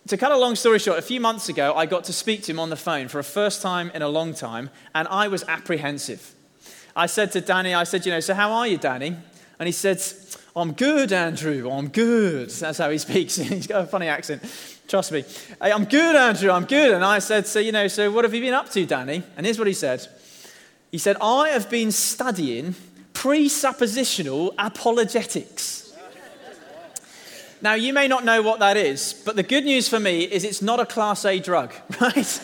to 0.07 0.17
cut 0.17 0.31
a 0.31 0.38
long 0.38 0.55
story 0.55 0.79
short, 0.79 1.00
a 1.00 1.01
few 1.01 1.19
months 1.19 1.50
ago, 1.50 1.74
I 1.75 1.86
got 1.88 2.03
to 2.05 2.13
speak 2.13 2.43
to 2.43 2.51
him 2.51 2.60
on 2.60 2.69
the 2.69 2.75
phone 2.75 3.07
for 3.07 3.19
a 3.19 3.24
first 3.24 3.62
time 3.62 3.91
in 3.93 4.01
a 4.01 4.07
long 4.07 4.33
time, 4.33 4.69
and 4.93 5.07
I 5.07 5.27
was 5.27 5.43
apprehensive. 5.48 6.33
I 6.95 7.07
said 7.07 7.31
to 7.33 7.41
Danny, 7.41 7.73
I 7.73 7.83
said, 7.85 8.05
you 8.05 8.12
know, 8.12 8.19
so 8.19 8.33
how 8.33 8.51
are 8.51 8.67
you, 8.67 8.77
Danny? 8.77 9.15
And 9.59 9.67
he 9.67 9.71
said, 9.71 10.01
I'm 10.55 10.73
good, 10.73 11.12
Andrew, 11.12 11.69
I'm 11.69 11.88
good. 11.88 12.50
That's 12.51 12.77
how 12.77 12.89
he 12.89 12.97
speaks. 13.00 13.35
He's 13.38 13.67
got 13.67 13.83
a 13.83 13.88
funny 13.88 14.07
accent. 14.07 14.43
Trust 14.88 15.12
me. 15.12 15.23
I'm 15.59 15.85
good, 15.85 16.15
Andrew, 16.15 16.51
I'm 16.51 16.65
good. 16.65 16.91
And 16.91 17.03
I 17.03 17.19
said, 17.19 17.47
so, 17.47 17.59
you 17.59 17.71
know, 17.71 17.88
so 17.88 18.12
what 18.12 18.25
have 18.25 18.33
you 18.33 18.41
been 18.41 18.53
up 18.53 18.69
to, 18.71 18.85
Danny? 18.85 19.23
And 19.38 19.45
here's 19.45 19.57
what 19.57 19.67
he 19.67 19.73
said. 19.73 20.05
He 20.91 20.97
said, 21.00 21.17
I 21.21 21.50
have 21.50 21.69
been 21.69 21.91
studying 21.91 22.75
presuppositional 23.13 24.53
apologetics. 24.59 25.95
Now, 27.62 27.75
you 27.75 27.93
may 27.93 28.09
not 28.09 28.25
know 28.25 28.41
what 28.41 28.59
that 28.59 28.75
is, 28.75 29.13
but 29.25 29.38
the 29.38 29.43
good 29.43 29.63
news 29.63 29.88
for 29.88 30.00
me 30.00 30.23
is 30.23 30.43
it's 30.43 30.62
not 30.62 30.81
a 30.81 30.85
Class 30.85 31.23
A 31.23 31.39
drug, 31.39 31.73
right? 32.01 32.41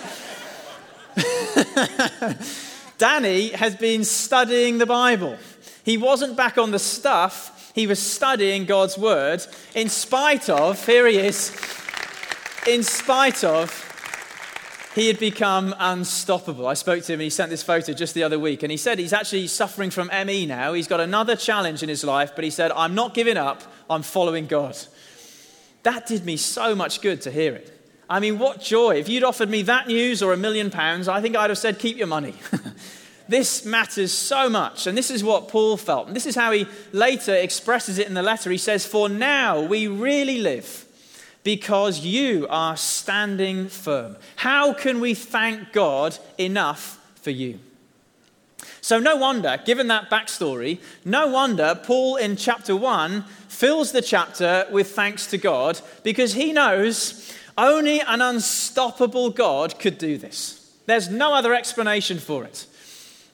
Danny 2.99 3.49
has 3.49 3.75
been 3.75 4.03
studying 4.03 4.77
the 4.77 4.85
Bible. 4.85 5.37
He 5.83 5.97
wasn't 5.97 6.37
back 6.37 6.57
on 6.57 6.71
the 6.71 6.79
stuff, 6.79 7.71
he 7.73 7.87
was 7.87 7.99
studying 7.99 8.65
God's 8.65 8.97
word 8.97 9.41
in 9.73 9.89
spite 9.89 10.49
of, 10.49 10.85
here 10.85 11.07
he 11.07 11.17
is, 11.17 11.49
in 12.67 12.83
spite 12.83 13.43
of, 13.43 13.85
he 14.95 15.07
had 15.07 15.17
become 15.17 15.73
unstoppable. 15.79 16.67
I 16.67 16.73
spoke 16.73 17.03
to 17.03 17.13
him 17.13 17.19
and 17.19 17.23
he 17.23 17.29
sent 17.29 17.49
this 17.49 17.63
photo 17.63 17.93
just 17.93 18.13
the 18.15 18.23
other 18.23 18.37
week. 18.37 18.63
And 18.63 18.71
he 18.71 18.77
said 18.77 18.99
he's 18.99 19.13
actually 19.13 19.47
suffering 19.47 19.91
from 19.91 20.09
ME 20.25 20.45
now. 20.45 20.73
He's 20.73 20.87
got 20.87 20.99
another 20.99 21.37
challenge 21.37 21.83
in 21.83 21.89
his 21.89 22.03
life, 22.03 22.33
but 22.35 22.43
he 22.43 22.49
said, 22.49 22.71
I'm 22.71 22.95
not 22.95 23.13
giving 23.13 23.37
up, 23.37 23.63
I'm 23.89 24.01
following 24.01 24.45
God. 24.45 24.77
That 25.83 26.05
did 26.05 26.25
me 26.25 26.35
so 26.35 26.75
much 26.75 27.01
good 27.01 27.21
to 27.21 27.31
hear 27.31 27.55
it. 27.55 27.78
I 28.09 28.19
mean, 28.19 28.39
what 28.39 28.59
joy. 28.59 28.95
If 28.95 29.07
you'd 29.07 29.23
offered 29.23 29.49
me 29.49 29.61
that 29.63 29.87
news 29.87 30.23
or 30.23 30.33
a 30.33 30.37
million 30.37 30.71
pounds, 30.71 31.07
I 31.07 31.21
think 31.21 31.35
I'd 31.35 31.51
have 31.51 31.59
said, 31.59 31.77
keep 31.77 31.97
your 31.97 32.07
money. 32.07 32.33
this 33.29 33.63
matters 33.63 34.11
so 34.11 34.49
much. 34.49 34.87
And 34.87 34.97
this 34.97 35.11
is 35.11 35.23
what 35.23 35.47
Paul 35.47 35.77
felt. 35.77 36.07
And 36.07 36.15
this 36.15 36.25
is 36.25 36.35
how 36.35 36.51
he 36.51 36.65
later 36.91 37.35
expresses 37.35 37.99
it 37.99 38.07
in 38.07 38.15
the 38.15 38.23
letter. 38.23 38.49
He 38.49 38.57
says, 38.57 38.85
For 38.85 39.07
now 39.07 39.61
we 39.61 39.87
really 39.87 40.39
live 40.39 40.85
because 41.43 41.99
you 41.99 42.47
are 42.49 42.75
standing 42.75 43.67
firm. 43.69 44.17
How 44.37 44.73
can 44.73 44.99
we 44.99 45.13
thank 45.13 45.71
God 45.71 46.17
enough 46.37 46.99
for 47.21 47.29
you? 47.29 47.59
So, 48.81 48.97
no 48.99 49.15
wonder, 49.15 49.61
given 49.65 49.87
that 49.87 50.09
backstory, 50.09 50.79
no 51.05 51.27
wonder 51.27 51.79
Paul 51.83 52.15
in 52.15 52.35
chapter 52.35 52.75
1 52.75 53.23
fills 53.47 53.91
the 53.91 54.01
chapter 54.01 54.65
with 54.71 54.91
thanks 54.91 55.27
to 55.27 55.37
God 55.37 55.79
because 56.03 56.33
he 56.33 56.51
knows 56.51 57.33
only 57.59 57.99
an 57.99 58.21
unstoppable 58.21 59.29
God 59.29 59.77
could 59.79 59.97
do 59.97 60.17
this. 60.17 60.71
There's 60.85 61.09
no 61.09 61.33
other 61.33 61.53
explanation 61.53 62.17
for 62.17 62.45
it. 62.45 62.65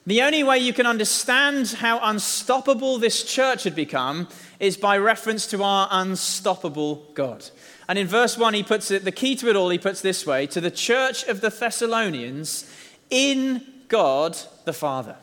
The 0.06 0.22
only 0.22 0.44
way 0.44 0.58
you 0.58 0.72
can 0.72 0.86
understand 0.86 1.68
how 1.68 1.98
unstoppable 2.00 2.98
this 2.98 3.24
church 3.24 3.64
had 3.64 3.74
become 3.74 4.28
is 4.60 4.76
by 4.76 4.98
reference 4.98 5.46
to 5.48 5.62
our 5.62 5.88
unstoppable 5.90 7.06
God. 7.14 7.44
And 7.88 7.98
in 7.98 8.06
verse 8.06 8.36
1, 8.36 8.54
he 8.54 8.62
puts 8.62 8.90
it, 8.90 9.04
the 9.04 9.12
key 9.12 9.36
to 9.36 9.48
it 9.48 9.56
all, 9.56 9.68
he 9.68 9.78
puts 9.78 10.00
this 10.00 10.26
way 10.26 10.46
to 10.48 10.60
the 10.60 10.70
church 10.70 11.24
of 11.24 11.40
the 11.40 11.50
Thessalonians 11.50 12.70
in 13.10 13.62
God 13.88 14.36
the 14.64 14.72
Father. 14.72 15.16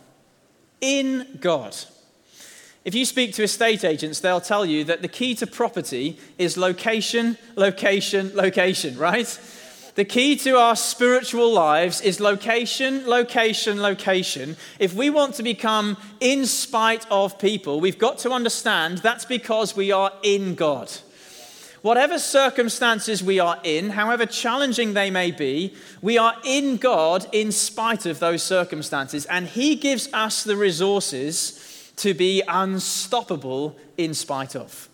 In 0.82 1.38
God. 1.40 1.76
If 2.86 2.94
you 2.94 3.06
speak 3.06 3.34
to 3.36 3.44
estate 3.44 3.86
agents, 3.86 4.20
they'll 4.20 4.42
tell 4.42 4.66
you 4.66 4.84
that 4.86 5.02
the 5.02 5.08
key 5.08 5.36
to 5.36 5.48
property 5.48 6.18
is 6.38 6.58
location, 6.58 7.38
location, 7.56 8.32
location, 8.36 8.98
right? 8.98 9.40
The 9.96 10.04
key 10.04 10.36
to 10.38 10.58
our 10.58 10.76
spiritual 10.76 11.54
lives 11.54 12.02
is 12.02 12.20
location, 12.20 13.08
location, 13.08 13.82
location. 13.82 14.58
If 14.80 14.94
we 14.94 15.10
want 15.10 15.36
to 15.36 15.44
become 15.44 15.96
in 16.20 16.46
spite 16.46 17.06
of 17.10 17.40
people, 17.40 17.80
we've 17.80 18.00
got 18.00 18.18
to 18.20 18.32
understand 18.32 18.98
that's 18.98 19.26
because 19.26 19.78
we 19.78 19.92
are 19.94 20.12
in 20.22 20.56
God. 20.56 20.92
Whatever 21.84 22.18
circumstances 22.18 23.24
we 23.24 23.40
are 23.40 23.60
in, 23.64 23.92
however 23.92 24.26
challenging 24.26 24.94
they 24.94 25.12
may 25.12 25.32
be, 25.32 25.74
we 26.02 26.18
are 26.18 26.36
in 26.44 26.78
God 26.78 27.28
in 27.32 27.52
spite 27.52 28.06
of 28.06 28.20
those 28.20 28.42
circumstances. 28.42 29.26
And 29.28 29.48
He 29.48 29.76
gives 29.76 30.10
us 30.12 30.44
the 30.44 30.58
resources 30.58 31.73
to 31.98 32.14
be 32.14 32.42
unstoppable 32.48 33.78
in 33.98 34.14
spite 34.14 34.56
of. 34.56 34.90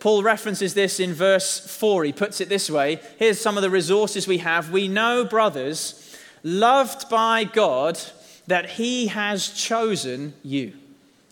Paul 0.00 0.22
references 0.22 0.74
this 0.74 1.00
in 1.00 1.14
verse 1.14 1.60
4. 1.60 2.04
He 2.04 2.12
puts 2.12 2.40
it 2.40 2.48
this 2.48 2.70
way 2.70 3.00
Here's 3.18 3.40
some 3.40 3.56
of 3.56 3.62
the 3.62 3.70
resources 3.70 4.26
we 4.26 4.38
have. 4.38 4.70
We 4.70 4.86
know, 4.86 5.24
brothers, 5.24 6.18
loved 6.42 7.08
by 7.08 7.44
God, 7.44 7.98
that 8.46 8.70
he 8.70 9.06
has 9.06 9.48
chosen 9.48 10.34
you. 10.42 10.74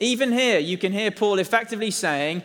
Even 0.01 0.33
here, 0.33 0.59
you 0.59 0.79
can 0.79 0.93
hear 0.93 1.11
Paul 1.11 1.39
effectively 1.39 1.91
saying, 1.91 2.43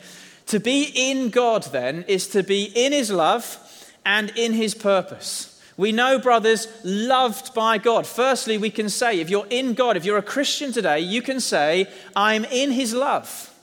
To 0.47 0.59
be 0.59 0.91
in 0.93 1.29
God, 1.29 1.63
then, 1.71 2.03
is 2.07 2.27
to 2.27 2.43
be 2.43 2.65
in 2.75 2.91
his 2.91 3.09
love 3.09 3.57
and 4.05 4.31
in 4.35 4.53
his 4.53 4.75
purpose. 4.75 5.56
We 5.77 5.91
know, 5.91 6.17
brothers, 6.17 6.67
loved 6.83 7.53
by 7.53 7.77
God. 7.77 8.07
Firstly, 8.07 8.57
we 8.57 8.71
can 8.71 8.89
say, 8.89 9.19
if 9.19 9.29
you're 9.29 9.45
in 9.51 9.75
God, 9.75 9.95
if 9.95 10.05
you're 10.05 10.17
a 10.17 10.23
Christian 10.23 10.71
today, 10.71 10.99
you 10.99 11.21
can 11.21 11.39
say, 11.39 11.87
I'm 12.15 12.45
in 12.45 12.71
His 12.71 12.95
love. 12.95 13.53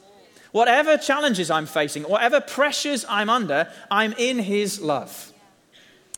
Whatever 0.53 0.97
challenges 0.97 1.51
I'm 1.51 1.67
facing, 1.67 2.05
whatever 2.05 2.41
pressures 2.41 3.05
I'm 3.09 3.29
under, 3.29 3.69
I'm 3.91 4.13
in 4.13 4.39
His 4.39 4.81
love. 4.81 5.33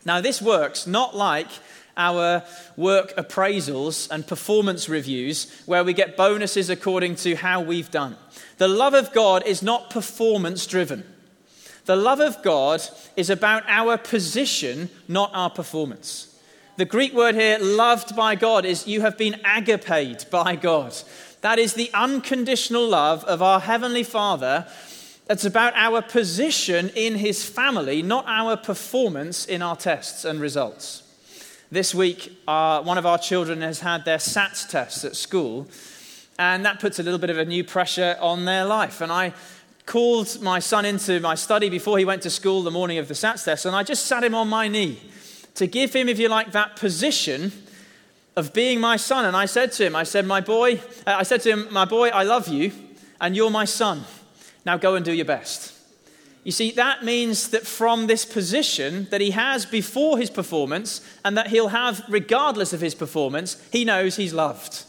Now, 0.05 0.21
this 0.21 0.39
works 0.39 0.85
not 0.85 1.15
like 1.15 1.47
our 1.97 2.43
work 2.75 3.15
appraisals 3.17 4.07
and 4.11 4.25
performance 4.25 4.87
reviews 4.87 5.51
where 5.65 5.83
we 5.83 5.93
get 5.93 6.15
bonuses 6.15 6.69
according 6.69 7.15
to 7.15 7.35
how 7.35 7.61
we've 7.61 7.89
done. 7.89 8.15
The 8.59 8.67
love 8.67 8.93
of 8.93 9.11
God 9.13 9.47
is 9.47 9.63
not 9.63 9.89
performance 9.89 10.67
driven. 10.67 11.03
The 11.87 11.95
love 11.95 12.19
of 12.19 12.43
God 12.43 12.81
is 13.15 13.29
about 13.29 13.63
our 13.65 13.97
position, 13.97 14.89
not 15.07 15.31
our 15.33 15.49
performance. 15.49 16.37
The 16.75 16.83
Greek 16.83 17.13
word 17.13 17.33
here, 17.33 17.57
loved 17.59 18.13
by 18.13 18.35
God, 18.35 18.65
is 18.65 18.87
you 18.87 18.99
have 19.01 19.17
been 19.17 19.39
agaped 19.45 20.29
by 20.29 20.57
God. 20.57 20.93
That 21.39 21.59
is 21.59 21.75
the 21.75 21.89
unconditional 21.93 22.85
love 22.89 23.23
of 23.23 23.41
our 23.41 23.61
Heavenly 23.61 24.03
Father. 24.03 24.67
That's 25.27 25.45
about 25.45 25.75
our 25.77 26.01
position 26.01 26.89
in 26.93 27.15
His 27.15 27.45
family, 27.45 28.01
not 28.01 28.25
our 28.27 28.57
performance 28.57 29.45
in 29.45 29.61
our 29.61 29.77
tests 29.77 30.25
and 30.25 30.41
results. 30.41 31.03
This 31.71 31.95
week, 31.95 32.37
uh, 32.49 32.81
one 32.81 32.97
of 32.97 33.05
our 33.05 33.17
children 33.17 33.61
has 33.61 33.79
had 33.79 34.03
their 34.03 34.17
SATs 34.17 34.67
tests 34.67 35.05
at 35.05 35.15
school. 35.15 35.69
And 36.39 36.65
that 36.65 36.79
puts 36.79 36.99
a 36.99 37.03
little 37.03 37.17
bit 37.17 37.31
of 37.31 37.39
a 37.39 37.45
new 37.45 37.63
pressure 37.63 38.15
on 38.19 38.45
their 38.45 38.63
life. 38.63 39.01
And 39.01 39.11
I 39.11 39.33
called 39.87 40.41
my 40.41 40.59
son 40.59 40.85
into 40.85 41.19
my 41.21 41.33
study 41.33 41.69
before 41.69 41.97
he 41.97 42.05
went 42.05 42.21
to 42.21 42.29
school 42.29 42.61
the 42.61 42.69
morning 42.69 42.99
of 42.99 43.07
the 43.07 43.15
SATS 43.15 43.45
test, 43.45 43.65
and 43.65 43.75
I 43.75 43.81
just 43.81 44.05
sat 44.05 44.23
him 44.23 44.35
on 44.35 44.47
my 44.47 44.67
knee 44.67 44.99
to 45.55 45.65
give 45.65 45.93
him, 45.93 46.07
if 46.07 46.19
you 46.19 46.29
like, 46.29 46.51
that 46.51 46.75
position 46.75 47.51
of 48.35 48.53
being 48.53 48.79
my 48.79 48.97
son. 48.97 49.25
And 49.25 49.35
I 49.35 49.45
said 49.45 49.71
to 49.71 49.85
him, 49.85 49.95
I 49.95 50.03
said, 50.03 50.27
my 50.27 50.41
boy, 50.41 50.75
uh, 51.07 51.15
I 51.17 51.23
said 51.23 51.41
to 51.41 51.49
him, 51.49 51.67
my 51.71 51.85
boy, 51.85 52.09
I 52.09 52.23
love 52.23 52.47
you, 52.47 52.71
and 53.19 53.35
you're 53.35 53.49
my 53.49 53.65
son. 53.65 54.03
Now 54.65 54.77
go 54.77 54.95
and 54.95 55.03
do 55.03 55.13
your 55.13 55.25
best. 55.25 55.73
You 56.43 56.51
see, 56.51 56.71
that 56.71 57.03
means 57.03 57.49
that 57.49 57.65
from 57.65 58.07
this 58.07 58.25
position 58.25 59.07
that 59.09 59.21
he 59.21 59.31
has 59.31 59.65
before 59.65 60.17
his 60.17 60.29
performance 60.29 61.01
and 61.25 61.37
that 61.37 61.47
he'll 61.47 61.69
have 61.69 62.03
regardless 62.07 62.73
of 62.73 62.81
his 62.81 62.93
performance, 62.93 63.65
he 63.71 63.83
knows 63.83 64.17
he's 64.17 64.33
loved. 64.33 64.83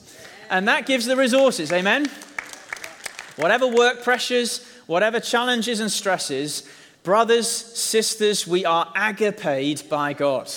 And 0.51 0.69
that 0.69 0.87
gives 0.87 1.07
the 1.07 1.17
resources, 1.17 1.73
amen? 1.73 2.07
Whatever 3.37 3.67
work 3.69 4.03
pressures, 4.03 4.65
whatever 4.89 5.21
challenges 5.21 5.79
and 5.79 5.93
stresses, 5.93 6.69
brothers, 7.05 7.47
sisters, 7.47 8.47
we 8.47 8.65
are 8.65 8.91
agaped 8.97 9.89
by 9.89 10.13
God. 10.15 10.51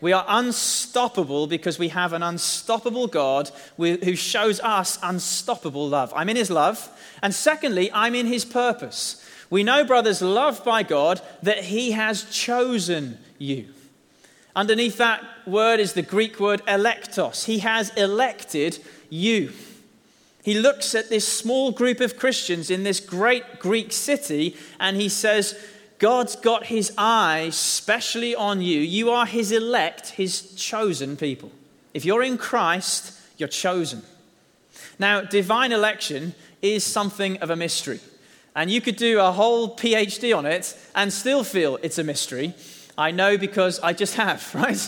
We 0.00 0.12
are 0.12 0.26
unstoppable 0.28 1.46
because 1.46 1.78
we 1.78 1.88
have 1.88 2.12
an 2.12 2.22
unstoppable 2.22 3.06
God 3.06 3.50
who 3.78 4.14
shows 4.16 4.60
us 4.60 4.98
unstoppable 5.02 5.88
love. 5.88 6.12
I'm 6.14 6.28
in 6.28 6.36
his 6.36 6.50
love. 6.50 6.90
And 7.22 7.34
secondly, 7.34 7.90
I'm 7.92 8.14
in 8.14 8.26
his 8.26 8.44
purpose. 8.44 9.24
We 9.48 9.62
know, 9.62 9.84
brothers, 9.84 10.20
loved 10.20 10.64
by 10.64 10.82
God, 10.82 11.22
that 11.42 11.64
he 11.64 11.92
has 11.92 12.24
chosen 12.24 13.18
you. 13.38 13.68
Underneath 14.54 14.98
that 14.98 15.24
word 15.46 15.80
is 15.80 15.92
the 15.92 16.02
Greek 16.02 16.40
word 16.40 16.62
electos. 16.66 17.44
He 17.44 17.60
has 17.60 17.90
elected 17.90 18.78
you. 19.08 19.52
He 20.46 20.54
looks 20.54 20.94
at 20.94 21.08
this 21.08 21.26
small 21.26 21.72
group 21.72 21.98
of 21.98 22.16
Christians 22.16 22.70
in 22.70 22.84
this 22.84 23.00
great 23.00 23.58
Greek 23.58 23.90
city 23.90 24.56
and 24.78 24.96
he 24.96 25.08
says, 25.08 25.58
God's 25.98 26.36
got 26.36 26.66
his 26.66 26.92
eye 26.96 27.50
specially 27.50 28.32
on 28.32 28.62
you. 28.62 28.78
You 28.78 29.10
are 29.10 29.26
his 29.26 29.50
elect, 29.50 30.10
his 30.10 30.54
chosen 30.54 31.16
people. 31.16 31.50
If 31.94 32.04
you're 32.04 32.22
in 32.22 32.38
Christ, 32.38 33.20
you're 33.38 33.48
chosen. 33.48 34.04
Now, 35.00 35.20
divine 35.20 35.72
election 35.72 36.32
is 36.62 36.84
something 36.84 37.38
of 37.38 37.50
a 37.50 37.56
mystery. 37.56 37.98
And 38.54 38.70
you 38.70 38.80
could 38.80 38.94
do 38.94 39.18
a 39.18 39.32
whole 39.32 39.76
PhD 39.76 40.32
on 40.36 40.46
it 40.46 40.78
and 40.94 41.12
still 41.12 41.42
feel 41.42 41.80
it's 41.82 41.98
a 41.98 42.04
mystery. 42.04 42.54
I 42.96 43.10
know 43.10 43.36
because 43.36 43.80
I 43.80 43.94
just 43.94 44.14
have, 44.14 44.48
right? 44.54 44.78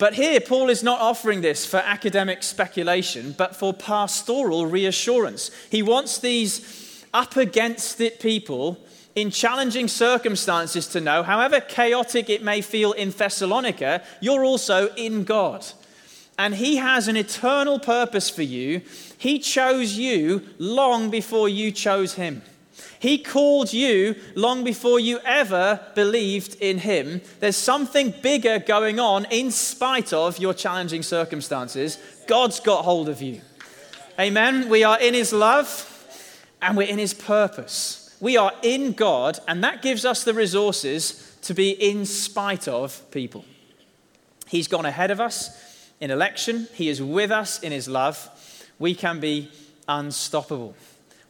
But 0.00 0.14
here, 0.14 0.40
Paul 0.40 0.70
is 0.70 0.82
not 0.82 0.98
offering 0.98 1.42
this 1.42 1.66
for 1.66 1.76
academic 1.76 2.42
speculation, 2.42 3.34
but 3.36 3.54
for 3.54 3.74
pastoral 3.74 4.64
reassurance. 4.64 5.50
He 5.70 5.82
wants 5.82 6.18
these 6.18 7.04
up 7.12 7.36
against 7.36 8.00
it 8.00 8.18
people 8.18 8.78
in 9.14 9.30
challenging 9.30 9.88
circumstances 9.88 10.86
to 10.88 11.02
know, 11.02 11.22
however 11.22 11.60
chaotic 11.60 12.30
it 12.30 12.42
may 12.42 12.62
feel 12.62 12.92
in 12.92 13.10
Thessalonica, 13.10 14.02
you're 14.22 14.42
also 14.42 14.88
in 14.94 15.24
God. 15.24 15.66
And 16.38 16.54
He 16.54 16.76
has 16.76 17.06
an 17.06 17.16
eternal 17.16 17.78
purpose 17.78 18.30
for 18.30 18.42
you. 18.42 18.80
He 19.18 19.38
chose 19.38 19.98
you 19.98 20.48
long 20.58 21.10
before 21.10 21.50
you 21.50 21.72
chose 21.72 22.14
Him. 22.14 22.40
He 22.98 23.18
called 23.18 23.72
you 23.72 24.16
long 24.34 24.64
before 24.64 25.00
you 25.00 25.18
ever 25.24 25.80
believed 25.94 26.56
in 26.60 26.78
Him. 26.78 27.22
There's 27.40 27.56
something 27.56 28.14
bigger 28.22 28.58
going 28.58 29.00
on 29.00 29.26
in 29.30 29.50
spite 29.50 30.12
of 30.12 30.38
your 30.38 30.54
challenging 30.54 31.02
circumstances. 31.02 31.98
God's 32.26 32.60
got 32.60 32.84
hold 32.84 33.08
of 33.08 33.22
you. 33.22 33.40
Amen. 34.18 34.68
We 34.68 34.84
are 34.84 35.00
in 35.00 35.14
His 35.14 35.32
love 35.32 35.86
and 36.62 36.76
we're 36.76 36.88
in 36.88 36.98
His 36.98 37.14
purpose. 37.14 38.14
We 38.20 38.36
are 38.36 38.52
in 38.62 38.92
God, 38.92 39.38
and 39.48 39.64
that 39.64 39.80
gives 39.80 40.04
us 40.04 40.24
the 40.24 40.34
resources 40.34 41.38
to 41.42 41.54
be 41.54 41.70
in 41.70 42.04
spite 42.04 42.68
of 42.68 43.10
people. 43.10 43.46
He's 44.46 44.68
gone 44.68 44.84
ahead 44.84 45.10
of 45.10 45.20
us 45.20 45.56
in 46.00 46.10
election, 46.10 46.68
He 46.74 46.88
is 46.88 47.02
with 47.02 47.30
us 47.30 47.60
in 47.60 47.72
His 47.72 47.88
love. 47.88 48.28
We 48.78 48.94
can 48.94 49.20
be 49.20 49.50
unstoppable. 49.88 50.74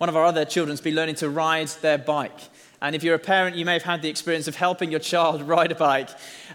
One 0.01 0.09
of 0.09 0.17
our 0.17 0.25
other 0.25 0.47
children's 0.47 0.81
been 0.81 0.95
learning 0.95 1.17
to 1.17 1.29
ride 1.29 1.69
their 1.83 1.99
bike. 1.99 2.39
And 2.81 2.97
if 2.97 3.03
you're 3.03 3.17
a 3.17 3.19
parent, 3.19 3.55
you 3.55 3.67
may 3.67 3.75
have 3.75 3.83
had 3.83 4.01
the 4.01 4.09
experience 4.09 4.49
of 4.49 4.57
helping 4.57 4.91
your 4.91 4.99
child 4.99 5.43
ride 5.47 5.73
a 5.73 5.75
bike. 5.75 6.09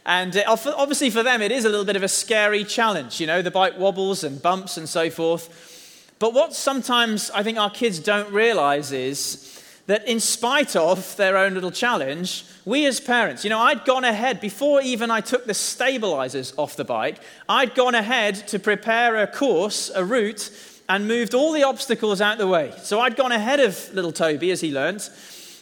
And 0.03 0.35
uh, 0.35 0.43
obviously, 0.47 1.11
for 1.11 1.21
them, 1.21 1.43
it 1.43 1.51
is 1.51 1.63
a 1.63 1.69
little 1.69 1.85
bit 1.85 1.95
of 1.95 2.01
a 2.01 2.07
scary 2.07 2.63
challenge. 2.63 3.21
You 3.21 3.27
know, 3.27 3.43
the 3.43 3.51
bike 3.51 3.77
wobbles 3.77 4.23
and 4.23 4.41
bumps 4.41 4.77
and 4.77 4.89
so 4.89 5.11
forth. 5.11 6.11
But 6.17 6.33
what 6.33 6.55
sometimes 6.55 7.29
I 7.29 7.43
think 7.43 7.59
our 7.59 7.69
kids 7.69 7.99
don't 7.99 8.33
realize 8.33 8.91
is 8.91 9.63
that 9.85 10.07
in 10.07 10.19
spite 10.19 10.75
of 10.75 11.15
their 11.15 11.37
own 11.37 11.53
little 11.53 11.69
challenge, 11.69 12.45
we 12.65 12.87
as 12.87 12.99
parents, 12.99 13.43
you 13.43 13.51
know, 13.51 13.59
I'd 13.59 13.85
gone 13.85 14.05
ahead 14.05 14.41
before 14.41 14.81
even 14.81 15.11
I 15.11 15.21
took 15.21 15.45
the 15.45 15.53
stabilizers 15.53 16.51
off 16.57 16.77
the 16.77 16.83
bike, 16.83 17.19
I'd 17.47 17.75
gone 17.75 17.93
ahead 17.93 18.47
to 18.47 18.57
prepare 18.57 19.21
a 19.21 19.27
course, 19.27 19.91
a 19.93 20.03
route, 20.03 20.49
and 20.87 21.07
moved 21.07 21.33
all 21.33 21.51
the 21.51 21.63
obstacles 21.63 22.21
out 22.21 22.33
of 22.33 22.39
the 22.39 22.47
way. 22.47 22.73
So 22.83 22.99
I'd 22.99 23.15
gone 23.15 23.31
ahead 23.31 23.59
of 23.59 23.93
little 23.93 24.11
Toby 24.11 24.51
as 24.51 24.61
he 24.61 24.71
learnt. 24.71 25.09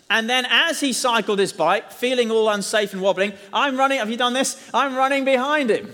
And 0.09 0.29
then 0.29 0.45
as 0.49 0.79
he 0.79 0.93
cycled 0.93 1.39
his 1.39 1.53
bike, 1.53 1.91
feeling 1.91 2.29
all 2.29 2.49
unsafe 2.49 2.93
and 2.93 3.01
wobbling, 3.01 3.33
I'm 3.51 3.77
running, 3.77 3.99
have 3.99 4.09
you 4.09 4.17
done 4.17 4.33
this? 4.33 4.69
I'm 4.73 4.95
running 4.95 5.25
behind 5.25 5.69
him. 5.69 5.91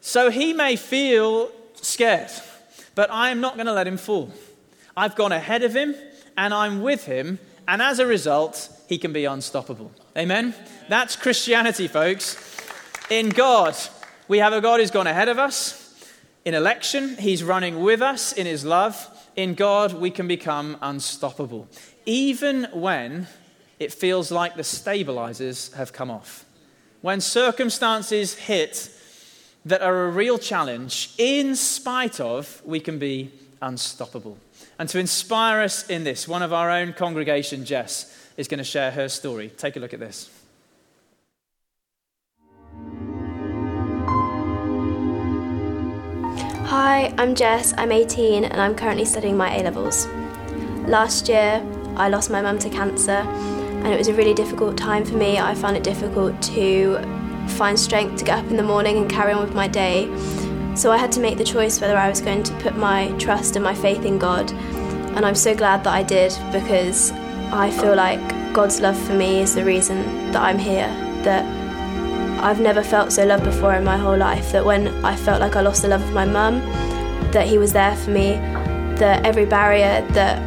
So 0.00 0.30
he 0.30 0.52
may 0.52 0.76
feel 0.76 1.50
scared, 1.74 2.30
but 2.94 3.10
I'm 3.12 3.40
not 3.40 3.54
going 3.54 3.66
to 3.66 3.72
let 3.72 3.86
him 3.86 3.96
fall. 3.96 4.32
I've 4.96 5.16
gone 5.16 5.32
ahead 5.32 5.62
of 5.62 5.74
him 5.74 5.94
and 6.36 6.52
I'm 6.52 6.82
with 6.82 7.04
him, 7.04 7.38
and 7.68 7.80
as 7.80 7.98
a 7.98 8.06
result, 8.06 8.68
he 8.88 8.98
can 8.98 9.12
be 9.12 9.24
unstoppable. 9.24 9.92
Amen? 10.16 10.54
That's 10.88 11.16
Christianity, 11.16 11.88
folks. 11.88 12.36
In 13.10 13.28
God, 13.28 13.76
we 14.28 14.38
have 14.38 14.52
a 14.52 14.60
God 14.60 14.80
who's 14.80 14.90
gone 14.90 15.06
ahead 15.06 15.28
of 15.28 15.38
us. 15.38 15.83
In 16.44 16.54
election, 16.54 17.16
he's 17.16 17.42
running 17.42 17.80
with 17.80 18.02
us 18.02 18.32
in 18.32 18.46
his 18.46 18.64
love. 18.64 19.08
In 19.34 19.54
God, 19.54 19.94
we 19.94 20.10
can 20.10 20.28
become 20.28 20.76
unstoppable, 20.82 21.66
even 22.04 22.68
when 22.72 23.26
it 23.78 23.92
feels 23.92 24.30
like 24.30 24.54
the 24.54 24.64
stabilizers 24.64 25.72
have 25.72 25.92
come 25.92 26.10
off. 26.10 26.44
When 27.00 27.20
circumstances 27.20 28.34
hit 28.34 28.90
that 29.64 29.82
are 29.82 30.04
a 30.04 30.10
real 30.10 30.38
challenge, 30.38 31.14
in 31.18 31.56
spite 31.56 32.20
of, 32.20 32.62
we 32.64 32.78
can 32.78 32.98
be 32.98 33.32
unstoppable. 33.62 34.38
And 34.78 34.88
to 34.90 34.98
inspire 34.98 35.60
us 35.60 35.88
in 35.88 36.04
this, 36.04 36.28
one 36.28 36.42
of 36.42 36.52
our 36.52 36.70
own 36.70 36.92
congregation, 36.92 37.64
Jess, 37.64 38.14
is 38.36 38.48
going 38.48 38.58
to 38.58 38.64
share 38.64 38.90
her 38.90 39.08
story. 39.08 39.48
Take 39.48 39.76
a 39.76 39.80
look 39.80 39.94
at 39.94 40.00
this. 40.00 40.30
Hi, 46.76 47.14
I'm 47.18 47.36
Jess, 47.36 47.72
I'm 47.78 47.92
18 47.92 48.42
and 48.42 48.60
I'm 48.60 48.74
currently 48.74 49.04
studying 49.04 49.36
my 49.36 49.56
A 49.56 49.62
levels. 49.62 50.08
Last 50.88 51.28
year, 51.28 51.64
I 51.94 52.08
lost 52.08 52.30
my 52.30 52.42
mum 52.42 52.58
to 52.58 52.68
cancer 52.68 53.12
and 53.12 53.86
it 53.86 53.96
was 53.96 54.08
a 54.08 54.12
really 54.12 54.34
difficult 54.34 54.76
time 54.76 55.04
for 55.04 55.14
me. 55.14 55.38
I 55.38 55.54
found 55.54 55.76
it 55.76 55.84
difficult 55.84 56.42
to 56.42 56.98
find 57.50 57.78
strength 57.78 58.18
to 58.18 58.24
get 58.24 58.40
up 58.40 58.50
in 58.50 58.56
the 58.56 58.64
morning 58.64 58.96
and 58.96 59.08
carry 59.08 59.32
on 59.32 59.44
with 59.44 59.54
my 59.54 59.68
day 59.68 60.06
so 60.74 60.90
I 60.90 60.96
had 60.96 61.12
to 61.12 61.20
make 61.20 61.38
the 61.38 61.44
choice 61.44 61.80
whether 61.80 61.96
I 61.96 62.10
was 62.10 62.20
going 62.20 62.42
to 62.42 62.52
put 62.54 62.76
my 62.76 63.06
trust 63.18 63.54
and 63.54 63.62
my 63.64 63.76
faith 63.76 64.04
in 64.04 64.18
God. 64.18 64.50
And 65.14 65.24
I'm 65.24 65.36
so 65.36 65.54
glad 65.54 65.84
that 65.84 65.94
I 65.94 66.02
did 66.02 66.36
because 66.50 67.12
I 67.52 67.70
feel 67.70 67.94
like 67.94 68.52
God's 68.52 68.80
love 68.80 68.98
for 68.98 69.14
me 69.14 69.38
is 69.38 69.54
the 69.54 69.64
reason 69.64 70.32
that 70.32 70.42
I'm 70.42 70.58
here. 70.58 70.88
That 71.22 71.63
I've 72.44 72.60
never 72.60 72.82
felt 72.82 73.10
so 73.10 73.24
loved 73.24 73.44
before 73.44 73.74
in 73.74 73.84
my 73.84 73.96
whole 73.96 74.16
life. 74.16 74.52
That 74.52 74.64
when 74.64 74.88
I 75.02 75.16
felt 75.16 75.40
like 75.40 75.56
I 75.56 75.62
lost 75.62 75.80
the 75.82 75.88
love 75.88 76.02
of 76.02 76.12
my 76.12 76.26
mum, 76.26 76.60
that 77.32 77.46
He 77.46 77.56
was 77.56 77.72
there 77.72 77.96
for 77.96 78.10
me. 78.10 78.34
That 78.98 79.24
every 79.24 79.46
barrier 79.46 80.06
that 80.10 80.38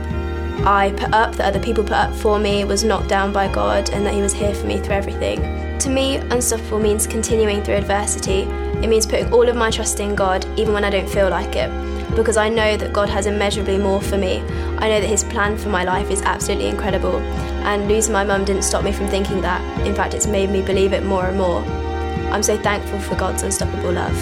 I 0.65 0.91
put 0.91 1.11
up, 1.11 1.35
that 1.35 1.47
other 1.47 1.59
people 1.59 1.83
put 1.83 1.93
up 1.93 2.13
for 2.13 2.37
me, 2.37 2.63
was 2.65 2.83
knocked 2.83 3.09
down 3.09 3.33
by 3.33 3.51
God, 3.51 3.89
and 3.89 4.05
that 4.05 4.13
He 4.13 4.21
was 4.21 4.31
here 4.31 4.53
for 4.53 4.67
me 4.67 4.77
through 4.77 4.95
everything. 4.95 5.79
To 5.79 5.89
me, 5.89 6.17
unstoppable 6.17 6.79
means 6.79 7.07
continuing 7.07 7.63
through 7.63 7.75
adversity 7.75 8.47
it 8.81 8.89
means 8.89 9.07
putting 9.07 9.33
all 9.33 9.49
of 9.49 9.55
my 9.55 9.71
trust 9.71 9.99
in 9.99 10.13
God, 10.13 10.45
even 10.57 10.71
when 10.71 10.83
I 10.83 10.91
don't 10.91 11.09
feel 11.09 11.29
like 11.29 11.55
it, 11.55 11.67
because 12.15 12.37
I 12.37 12.47
know 12.47 12.77
that 12.77 12.93
God 12.93 13.09
has 13.09 13.25
immeasurably 13.25 13.79
more 13.79 13.99
for 13.99 14.19
me. 14.19 14.37
I 14.77 14.87
know 14.87 15.01
that 15.01 15.07
His 15.07 15.23
plan 15.23 15.57
for 15.57 15.69
my 15.69 15.83
life 15.83 16.11
is 16.11 16.21
absolutely 16.21 16.67
incredible, 16.67 17.17
and 17.65 17.87
losing 17.87 18.13
my 18.13 18.23
mum 18.23 18.45
didn't 18.45 18.61
stop 18.61 18.83
me 18.83 18.91
from 18.91 19.07
thinking 19.07 19.41
that. 19.41 19.87
In 19.87 19.95
fact, 19.95 20.13
it's 20.13 20.27
made 20.27 20.51
me 20.51 20.61
believe 20.61 20.93
it 20.93 21.03
more 21.03 21.25
and 21.25 21.37
more. 21.39 21.86
I'm 22.31 22.43
so 22.43 22.57
thankful 22.57 22.99
for 22.99 23.15
God's 23.15 23.41
unstoppable 23.41 23.93
love. 23.93 24.15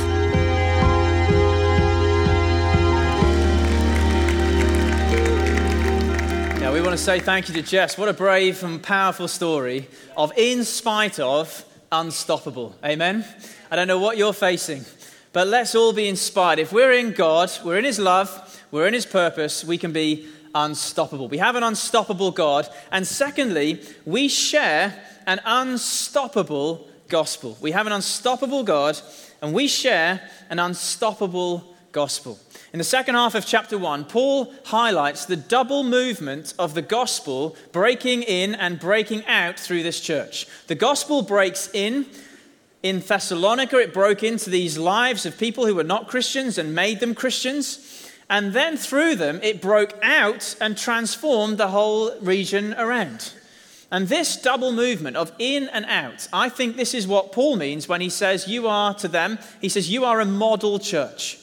Yeah, 6.61 6.71
we 6.71 6.81
want 6.81 6.91
to 6.91 6.97
say 6.97 7.19
thank 7.19 7.49
you 7.49 7.55
to 7.55 7.61
Jess. 7.61 7.97
What 7.97 8.07
a 8.07 8.13
brave 8.13 8.63
and 8.63 8.81
powerful 8.81 9.27
story 9.27 9.89
of 10.15 10.31
in 10.37 10.63
spite 10.63 11.19
of 11.19 11.65
unstoppable. 11.91 12.75
Amen. 12.85 13.25
I 13.71 13.75
don't 13.75 13.87
know 13.87 13.99
what 13.99 14.17
you're 14.17 14.33
facing, 14.33 14.85
but 15.33 15.47
let's 15.47 15.75
all 15.75 15.91
be 15.91 16.07
inspired. 16.07 16.59
If 16.59 16.71
we're 16.71 16.93
in 16.93 17.11
God, 17.11 17.51
we're 17.65 17.77
in 17.79 17.85
His 17.85 17.99
love, 17.99 18.63
we're 18.71 18.87
in 18.87 18.93
His 18.93 19.05
purpose, 19.05 19.65
we 19.65 19.77
can 19.77 19.91
be 19.91 20.27
unstoppable. 20.53 21.27
We 21.27 21.39
have 21.39 21.55
an 21.55 21.63
unstoppable 21.63 22.31
God. 22.31 22.69
And 22.91 23.05
secondly, 23.05 23.81
we 24.05 24.29
share 24.29 24.93
an 25.27 25.41
unstoppable 25.43 26.87
gospel. 27.07 27.57
We 27.61 27.71
have 27.71 27.87
an 27.87 27.93
unstoppable 27.93 28.63
God, 28.63 28.99
and 29.41 29.53
we 29.53 29.67
share 29.67 30.21
an 30.49 30.59
unstoppable 30.59 31.75
gospel. 31.91 32.39
In 32.73 32.77
the 32.77 32.83
second 32.83 33.15
half 33.15 33.35
of 33.35 33.45
chapter 33.45 33.77
1, 33.77 34.05
Paul 34.05 34.53
highlights 34.65 35.25
the 35.25 35.37
double 35.37 35.83
movement 35.83 36.53
of 36.59 36.73
the 36.73 36.81
gospel 36.81 37.55
breaking 37.71 38.23
in 38.23 38.53
and 38.53 38.79
breaking 38.79 39.25
out 39.27 39.57
through 39.57 39.83
this 39.83 40.01
church. 40.01 40.45
The 40.67 40.75
gospel 40.75 41.21
breaks 41.21 41.69
in. 41.73 42.05
In 42.83 42.99
Thessalonica, 42.99 43.77
it 43.77 43.93
broke 43.93 44.23
into 44.23 44.49
these 44.49 44.77
lives 44.77 45.25
of 45.25 45.37
people 45.37 45.65
who 45.65 45.73
were 45.73 45.83
not 45.83 46.09
Christians 46.09 46.57
and 46.57 46.75
made 46.75 46.99
them 46.99 47.15
Christians. 47.15 48.11
And 48.29 48.53
then 48.53 48.75
through 48.75 49.15
them, 49.15 49.39
it 49.41 49.61
broke 49.61 49.97
out 50.03 50.55
and 50.59 50.77
transformed 50.77 51.57
the 51.57 51.69
whole 51.69 52.19
region 52.19 52.73
around. 52.73 53.31
And 53.91 54.07
this 54.07 54.35
double 54.41 54.71
movement 54.71 55.15
of 55.15 55.31
in 55.37 55.69
and 55.69 55.85
out, 55.85 56.27
I 56.33 56.49
think 56.49 56.75
this 56.75 56.93
is 56.93 57.07
what 57.07 57.31
Paul 57.31 57.55
means 57.55 57.87
when 57.87 58.01
he 58.01 58.09
says, 58.09 58.47
You 58.47 58.67
are 58.67 58.93
to 58.95 59.07
them, 59.07 59.37
he 59.61 59.69
says, 59.69 59.89
You 59.89 60.05
are 60.05 60.19
a 60.19 60.25
model 60.25 60.79
church. 60.79 61.37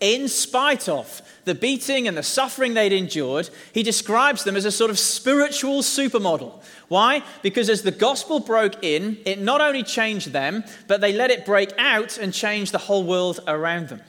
In 0.00 0.28
spite 0.28 0.88
of 0.88 1.20
the 1.44 1.54
beating 1.54 2.08
and 2.08 2.16
the 2.16 2.22
suffering 2.22 2.74
they'd 2.74 2.92
endured, 2.92 3.50
he 3.72 3.82
describes 3.82 4.44
them 4.44 4.56
as 4.56 4.64
a 4.64 4.72
sort 4.72 4.90
of 4.90 4.98
spiritual 4.98 5.82
supermodel. 5.82 6.62
Why? 6.88 7.22
Because 7.42 7.68
as 7.68 7.82
the 7.82 7.90
gospel 7.90 8.40
broke 8.40 8.82
in, 8.82 9.18
it 9.26 9.40
not 9.40 9.60
only 9.60 9.82
changed 9.82 10.32
them, 10.32 10.64
but 10.88 11.00
they 11.00 11.12
let 11.12 11.30
it 11.30 11.44
break 11.44 11.72
out 11.78 12.18
and 12.18 12.32
change 12.32 12.72
the 12.72 12.78
whole 12.78 13.04
world 13.04 13.40
around 13.46 13.88
them. 13.88 14.00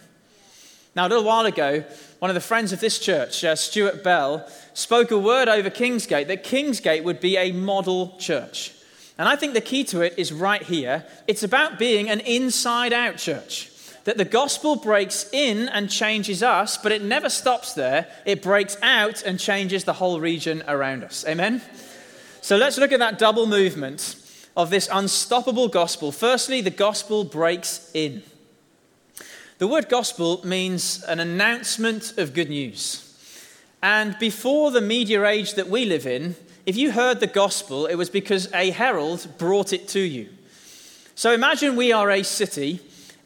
Now, 0.95 1.07
a 1.07 1.09
little 1.09 1.23
while 1.23 1.45
ago, 1.45 1.83
one 2.21 2.29
of 2.29 2.35
the 2.35 2.39
friends 2.39 2.71
of 2.71 2.79
this 2.79 2.99
church, 2.99 3.43
uh, 3.43 3.55
Stuart 3.55 4.03
Bell, 4.03 4.47
spoke 4.75 5.09
a 5.09 5.17
word 5.17 5.49
over 5.49 5.71
Kingsgate 5.71 6.27
that 6.27 6.43
Kingsgate 6.43 7.03
would 7.03 7.19
be 7.19 7.35
a 7.35 7.51
model 7.51 8.15
church. 8.19 8.73
And 9.17 9.27
I 9.27 9.35
think 9.35 9.55
the 9.55 9.59
key 9.59 9.83
to 9.85 10.01
it 10.01 10.13
is 10.17 10.31
right 10.31 10.61
here. 10.61 11.03
It's 11.25 11.41
about 11.41 11.79
being 11.79 12.11
an 12.11 12.19
inside 12.19 12.93
out 12.93 13.17
church. 13.17 13.71
That 14.03 14.17
the 14.17 14.25
gospel 14.25 14.75
breaks 14.75 15.31
in 15.33 15.67
and 15.69 15.89
changes 15.89 16.43
us, 16.43 16.77
but 16.77 16.91
it 16.91 17.01
never 17.01 17.27
stops 17.27 17.73
there. 17.73 18.07
It 18.23 18.43
breaks 18.43 18.77
out 18.83 19.23
and 19.23 19.39
changes 19.39 19.85
the 19.85 19.93
whole 19.93 20.19
region 20.19 20.63
around 20.67 21.03
us. 21.03 21.25
Amen? 21.27 21.59
So 22.41 22.55
let's 22.55 22.77
look 22.77 22.91
at 22.91 22.99
that 22.99 23.17
double 23.17 23.47
movement 23.47 24.15
of 24.55 24.69
this 24.69 24.87
unstoppable 24.91 25.69
gospel. 25.69 26.11
Firstly, 26.11 26.61
the 26.61 26.69
gospel 26.69 27.23
breaks 27.23 27.89
in. 27.95 28.21
The 29.61 29.67
word 29.67 29.89
gospel 29.89 30.41
means 30.43 31.03
an 31.03 31.19
announcement 31.19 32.17
of 32.17 32.33
good 32.33 32.49
news. 32.49 33.15
And 33.83 34.17
before 34.17 34.71
the 34.71 34.81
media 34.81 35.23
age 35.23 35.53
that 35.53 35.69
we 35.69 35.85
live 35.85 36.07
in, 36.07 36.35
if 36.65 36.75
you 36.75 36.89
heard 36.89 37.19
the 37.19 37.27
gospel, 37.27 37.85
it 37.85 37.93
was 37.93 38.09
because 38.09 38.51
a 38.55 38.71
herald 38.71 39.27
brought 39.37 39.71
it 39.71 39.87
to 39.89 39.99
you. 39.99 40.29
So 41.13 41.31
imagine 41.31 41.75
we 41.75 41.91
are 41.91 42.09
a 42.09 42.23
city 42.23 42.79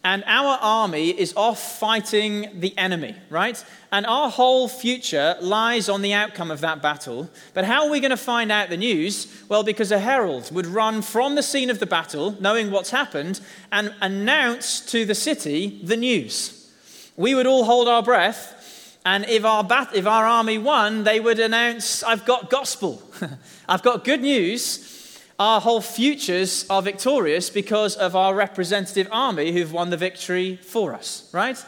and 0.05 0.23
our 0.27 0.59
army 0.61 1.09
is 1.09 1.33
off 1.35 1.79
fighting 1.79 2.59
the 2.59 2.77
enemy, 2.77 3.15
right? 3.31 3.65
And 3.91 4.05
our 4.05 4.29
whole 4.29 4.67
future 4.67 5.35
lies 5.41 5.89
on 5.89 6.03
the 6.03 6.13
outcome 6.13 6.51
of 6.51 6.61
that 6.61 6.79
battle. 6.79 7.27
But 7.55 7.65
how 7.65 7.85
are 7.85 7.89
we 7.89 7.99
going 7.99 8.11
to 8.11 8.17
find 8.17 8.51
out 8.51 8.69
the 8.69 8.77
news? 8.77 9.25
Well, 9.49 9.63
because 9.63 9.91
a 9.91 9.97
herald 9.97 10.53
would 10.53 10.67
run 10.67 11.01
from 11.01 11.33
the 11.33 11.41
scene 11.41 11.71
of 11.71 11.79
the 11.79 11.87
battle, 11.87 12.37
knowing 12.39 12.69
what's 12.69 12.91
happened, 12.91 13.41
and 13.71 13.95
announce 13.99 14.79
to 14.91 15.05
the 15.05 15.15
city 15.15 15.81
the 15.83 15.97
news. 15.97 16.71
We 17.17 17.33
would 17.33 17.47
all 17.47 17.65
hold 17.65 17.87
our 17.87 18.03
breath, 18.03 18.99
and 19.07 19.25
if 19.25 19.43
our, 19.43 19.63
bat- 19.63 19.95
if 19.95 20.05
our 20.05 20.27
army 20.27 20.59
won, 20.59 21.03
they 21.03 21.19
would 21.19 21.39
announce, 21.39 22.03
I've 22.03 22.25
got 22.25 22.51
gospel, 22.51 23.01
I've 23.67 23.81
got 23.81 24.03
good 24.03 24.21
news 24.21 24.94
our 25.37 25.59
whole 25.59 25.81
futures 25.81 26.65
are 26.69 26.81
victorious 26.81 27.49
because 27.49 27.95
of 27.95 28.15
our 28.15 28.33
representative 28.33 29.07
army 29.11 29.51
who've 29.51 29.73
won 29.73 29.89
the 29.89 29.97
victory 29.97 30.55
for 30.57 30.93
us, 30.93 31.29
right? 31.33 31.63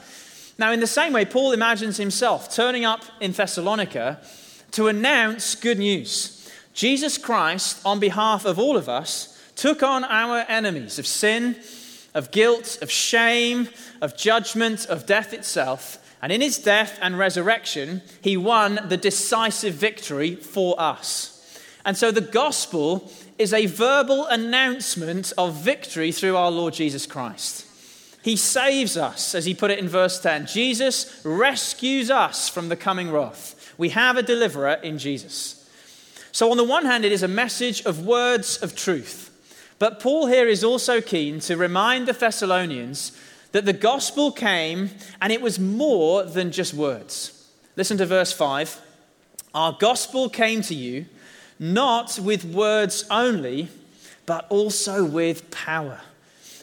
Now, 0.57 0.71
in 0.71 0.79
the 0.79 0.87
same 0.87 1.13
way, 1.13 1.25
Paul 1.25 1.51
imagines 1.51 1.97
himself 1.97 2.53
turning 2.53 2.85
up 2.85 3.03
in 3.19 3.33
Thessalonica 3.33 4.21
to 4.71 4.87
announce 4.87 5.55
good 5.55 5.79
news. 5.79 6.49
Jesus 6.73 7.17
Christ, 7.17 7.79
on 7.85 7.99
behalf 7.99 8.45
of 8.45 8.57
all 8.57 8.77
of 8.77 8.87
us, 8.87 9.37
took 9.55 9.83
on 9.83 10.03
our 10.05 10.45
enemies 10.47 10.97
of 10.97 11.05
sin, 11.05 11.57
of 12.13 12.31
guilt, 12.31 12.79
of 12.81 12.89
shame, 12.89 13.67
of 14.01 14.15
judgment, 14.15 14.85
of 14.85 15.05
death 15.05 15.33
itself. 15.33 15.97
And 16.21 16.31
in 16.31 16.41
his 16.41 16.57
death 16.57 16.97
and 17.01 17.17
resurrection, 17.17 18.01
he 18.21 18.37
won 18.37 18.79
the 18.87 18.97
decisive 18.97 19.73
victory 19.73 20.35
for 20.35 20.79
us. 20.79 21.33
And 21.85 21.95
so 21.95 22.11
the 22.11 22.21
gospel 22.21 23.11
is 23.37 23.53
a 23.53 23.65
verbal 23.65 24.25
announcement 24.27 25.33
of 25.37 25.55
victory 25.55 26.11
through 26.11 26.35
our 26.35 26.51
Lord 26.51 26.73
Jesus 26.73 27.05
Christ. 27.05 27.65
He 28.23 28.35
saves 28.35 28.97
us, 28.97 29.35
as 29.35 29.45
he 29.45 29.53
put 29.53 29.71
it 29.71 29.79
in 29.79 29.87
verse 29.87 30.19
10. 30.19 30.47
Jesus 30.47 31.21
rescues 31.23 32.09
us 32.09 32.49
from 32.49 32.69
the 32.69 32.75
coming 32.75 33.11
wrath. 33.11 33.73
We 33.77 33.89
have 33.89 34.17
a 34.17 34.23
deliverer 34.23 34.73
in 34.83 34.97
Jesus. 34.97 35.69
So, 36.31 36.51
on 36.51 36.57
the 36.57 36.63
one 36.63 36.85
hand, 36.85 37.05
it 37.05 37.11
is 37.11 37.23
a 37.23 37.27
message 37.27 37.85
of 37.85 38.05
words 38.05 38.57
of 38.61 38.75
truth. 38.75 39.31
But 39.79 39.99
Paul 39.99 40.27
here 40.27 40.47
is 40.47 40.63
also 40.63 41.01
keen 41.01 41.39
to 41.41 41.55
remind 41.55 42.07
the 42.07 42.13
Thessalonians 42.13 43.17
that 43.51 43.65
the 43.65 43.73
gospel 43.73 44.31
came 44.31 44.89
and 45.21 45.31
it 45.31 45.41
was 45.41 45.59
more 45.59 46.23
than 46.23 46.51
just 46.51 46.73
words. 46.73 47.49
Listen 47.75 47.97
to 47.97 48.05
verse 48.05 48.33
5. 48.33 48.81
Our 49.53 49.77
gospel 49.79 50.29
came 50.29 50.61
to 50.63 50.75
you 50.75 51.05
not 51.59 52.19
with 52.19 52.45
words 52.45 53.05
only, 53.09 53.69
but 54.25 54.45
also 54.49 55.03
with 55.03 55.49
power, 55.51 56.01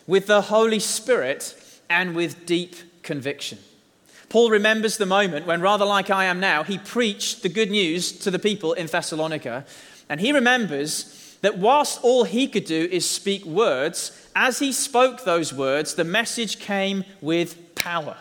with 0.07 0.26
the 0.26 0.42
Holy 0.42 0.78
Spirit, 0.78 1.54
and 1.88 2.14
with 2.14 2.46
deep 2.46 2.76
conviction. 3.02 3.59
Paul 4.28 4.50
remembers 4.50 4.96
the 4.96 5.07
moment 5.07 5.46
when, 5.46 5.61
rather 5.61 5.85
like 5.85 6.11
I 6.11 6.24
am 6.24 6.40
now, 6.40 6.64
he 6.64 6.78
preached 6.78 7.42
the 7.42 7.48
good 7.48 7.70
news 7.70 8.11
to 8.20 8.30
the 8.30 8.38
people 8.38 8.72
in 8.72 8.87
Thessalonica. 8.87 9.64
And 10.09 10.20
he 10.20 10.33
remembers 10.33 11.37
that 11.42 11.59
whilst 11.59 12.02
all 12.02 12.24
he 12.24 12.48
could 12.48 12.64
do 12.64 12.88
is 12.90 13.09
speak 13.09 13.44
words, 13.44 14.28
as 14.35 14.59
he 14.59 14.72
spoke 14.72 15.24
those 15.24 15.52
words, 15.52 15.94
the 15.94 16.04
message 16.04 16.59
came 16.59 17.04
with 17.20 17.74
power. 17.74 18.16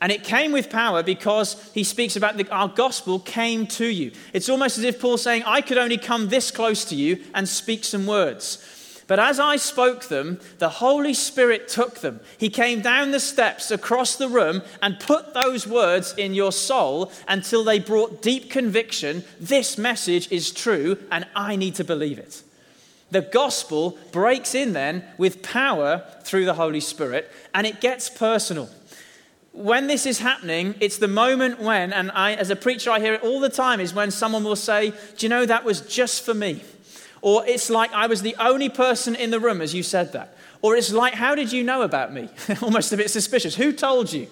And 0.00 0.12
it 0.12 0.24
came 0.24 0.52
with 0.52 0.70
power 0.70 1.02
because 1.02 1.70
he 1.72 1.84
speaks 1.84 2.16
about 2.16 2.36
the, 2.36 2.48
our 2.50 2.68
gospel 2.68 3.18
came 3.18 3.66
to 3.68 3.86
you. 3.86 4.12
It's 4.32 4.48
almost 4.48 4.78
as 4.78 4.84
if 4.84 5.00
Paul's 5.00 5.22
saying, 5.22 5.44
I 5.46 5.60
could 5.60 5.78
only 5.78 5.98
come 5.98 6.28
this 6.28 6.50
close 6.50 6.84
to 6.86 6.94
you 6.94 7.22
and 7.34 7.48
speak 7.48 7.84
some 7.84 8.06
words. 8.06 8.58
But 9.06 9.18
as 9.18 9.38
I 9.38 9.56
spoke 9.56 10.04
them, 10.04 10.40
the 10.58 10.68
Holy 10.68 11.12
Spirit 11.12 11.68
took 11.68 12.00
them. 12.00 12.20
He 12.38 12.48
came 12.48 12.80
down 12.80 13.10
the 13.10 13.20
steps 13.20 13.70
across 13.70 14.16
the 14.16 14.28
room 14.28 14.62
and 14.80 14.98
put 14.98 15.34
those 15.34 15.66
words 15.66 16.14
in 16.16 16.34
your 16.34 16.52
soul 16.52 17.12
until 17.28 17.64
they 17.64 17.78
brought 17.78 18.22
deep 18.22 18.50
conviction 18.50 19.24
this 19.38 19.76
message 19.76 20.30
is 20.32 20.50
true 20.50 20.98
and 21.10 21.26
I 21.36 21.56
need 21.56 21.74
to 21.76 21.84
believe 21.84 22.18
it. 22.18 22.42
The 23.10 23.20
gospel 23.20 23.98
breaks 24.10 24.54
in 24.54 24.72
then 24.72 25.04
with 25.18 25.42
power 25.42 26.02
through 26.22 26.46
the 26.46 26.54
Holy 26.54 26.80
Spirit 26.80 27.30
and 27.54 27.66
it 27.66 27.80
gets 27.80 28.08
personal 28.08 28.70
when 29.54 29.86
this 29.86 30.04
is 30.04 30.18
happening, 30.18 30.74
it's 30.80 30.98
the 30.98 31.08
moment 31.08 31.60
when, 31.60 31.92
and 31.92 32.10
I, 32.10 32.34
as 32.34 32.50
a 32.50 32.56
preacher, 32.56 32.90
I 32.90 32.98
hear 32.98 33.14
it 33.14 33.22
all 33.22 33.38
the 33.38 33.48
time, 33.48 33.78
is 33.78 33.94
when 33.94 34.10
someone 34.10 34.42
will 34.42 34.56
say, 34.56 34.90
Do 34.90 35.24
you 35.24 35.28
know 35.28 35.46
that 35.46 35.64
was 35.64 35.80
just 35.82 36.24
for 36.24 36.34
me? 36.34 36.62
Or 37.22 37.46
it's 37.46 37.70
like 37.70 37.92
I 37.92 38.08
was 38.08 38.22
the 38.22 38.34
only 38.40 38.68
person 38.68 39.14
in 39.14 39.30
the 39.30 39.38
room 39.38 39.60
as 39.60 39.72
you 39.72 39.84
said 39.84 40.12
that. 40.12 40.36
Or 40.60 40.74
it's 40.76 40.92
like, 40.92 41.14
How 41.14 41.36
did 41.36 41.52
you 41.52 41.62
know 41.62 41.82
about 41.82 42.12
me? 42.12 42.28
Almost 42.62 42.92
a 42.92 42.96
bit 42.96 43.10
suspicious. 43.10 43.54
Who 43.54 43.72
told 43.72 44.12
you? 44.12 44.26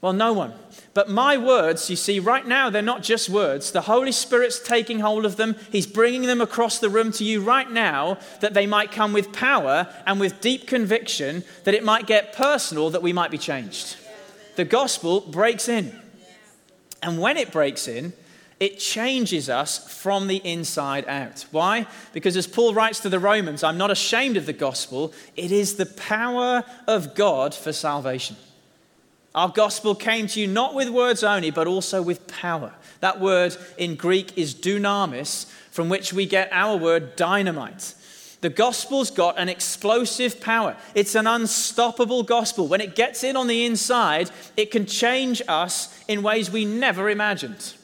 Well, 0.00 0.12
no 0.12 0.32
one. 0.32 0.52
But 0.94 1.10
my 1.10 1.36
words, 1.36 1.90
you 1.90 1.96
see, 1.96 2.20
right 2.20 2.46
now, 2.46 2.70
they're 2.70 2.82
not 2.82 3.02
just 3.02 3.28
words. 3.28 3.72
The 3.72 3.82
Holy 3.82 4.12
Spirit's 4.12 4.60
taking 4.60 5.00
hold 5.00 5.24
of 5.24 5.36
them. 5.36 5.56
He's 5.72 5.86
bringing 5.86 6.22
them 6.22 6.40
across 6.40 6.78
the 6.78 6.90
room 6.90 7.10
to 7.12 7.24
you 7.24 7.40
right 7.40 7.70
now 7.70 8.18
that 8.40 8.54
they 8.54 8.66
might 8.66 8.92
come 8.92 9.12
with 9.12 9.32
power 9.32 9.92
and 10.06 10.20
with 10.20 10.40
deep 10.40 10.68
conviction, 10.68 11.44
that 11.64 11.74
it 11.74 11.84
might 11.84 12.06
get 12.06 12.32
personal, 12.32 12.90
that 12.90 13.02
we 13.02 13.12
might 13.12 13.30
be 13.30 13.38
changed 13.38 13.96
the 14.56 14.64
gospel 14.64 15.20
breaks 15.20 15.68
in. 15.68 15.98
And 17.02 17.18
when 17.18 17.36
it 17.36 17.50
breaks 17.50 17.88
in, 17.88 18.12
it 18.60 18.78
changes 18.78 19.48
us 19.48 19.92
from 19.92 20.28
the 20.28 20.36
inside 20.36 21.08
out. 21.08 21.46
Why? 21.50 21.86
Because 22.12 22.36
as 22.36 22.46
Paul 22.46 22.74
writes 22.74 23.00
to 23.00 23.08
the 23.08 23.18
Romans, 23.18 23.64
I'm 23.64 23.76
not 23.76 23.90
ashamed 23.90 24.36
of 24.36 24.46
the 24.46 24.52
gospel. 24.52 25.12
It 25.34 25.50
is 25.50 25.74
the 25.74 25.86
power 25.86 26.64
of 26.86 27.16
God 27.16 27.56
for 27.56 27.72
salvation. 27.72 28.36
Our 29.34 29.48
gospel 29.48 29.94
came 29.94 30.28
to 30.28 30.40
you 30.40 30.46
not 30.46 30.74
with 30.74 30.90
words 30.90 31.24
only, 31.24 31.50
but 31.50 31.66
also 31.66 32.02
with 32.02 32.28
power. 32.28 32.72
That 33.00 33.18
word 33.18 33.56
in 33.78 33.96
Greek 33.96 34.38
is 34.38 34.54
dunamis, 34.54 35.46
from 35.72 35.88
which 35.88 36.12
we 36.12 36.26
get 36.26 36.48
our 36.52 36.76
word 36.76 37.16
dynamite. 37.16 37.94
The 38.42 38.50
gospel's 38.50 39.12
got 39.12 39.38
an 39.38 39.48
explosive 39.48 40.40
power. 40.40 40.76
It's 40.96 41.14
an 41.14 41.28
unstoppable 41.28 42.24
gospel. 42.24 42.66
When 42.66 42.80
it 42.80 42.96
gets 42.96 43.22
in 43.22 43.36
on 43.36 43.46
the 43.46 43.64
inside, 43.64 44.30
it 44.56 44.72
can 44.72 44.84
change 44.84 45.40
us 45.46 45.96
in 46.08 46.22
ways 46.22 46.50
we 46.50 46.64
never 46.64 47.08
imagined. 47.08 47.74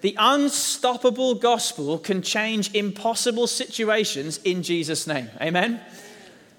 The 0.00 0.16
unstoppable 0.18 1.36
gospel 1.36 1.98
can 1.98 2.20
change 2.20 2.74
impossible 2.74 3.46
situations 3.46 4.38
in 4.42 4.64
Jesus' 4.64 5.06
name. 5.06 5.30
Amen? 5.40 5.80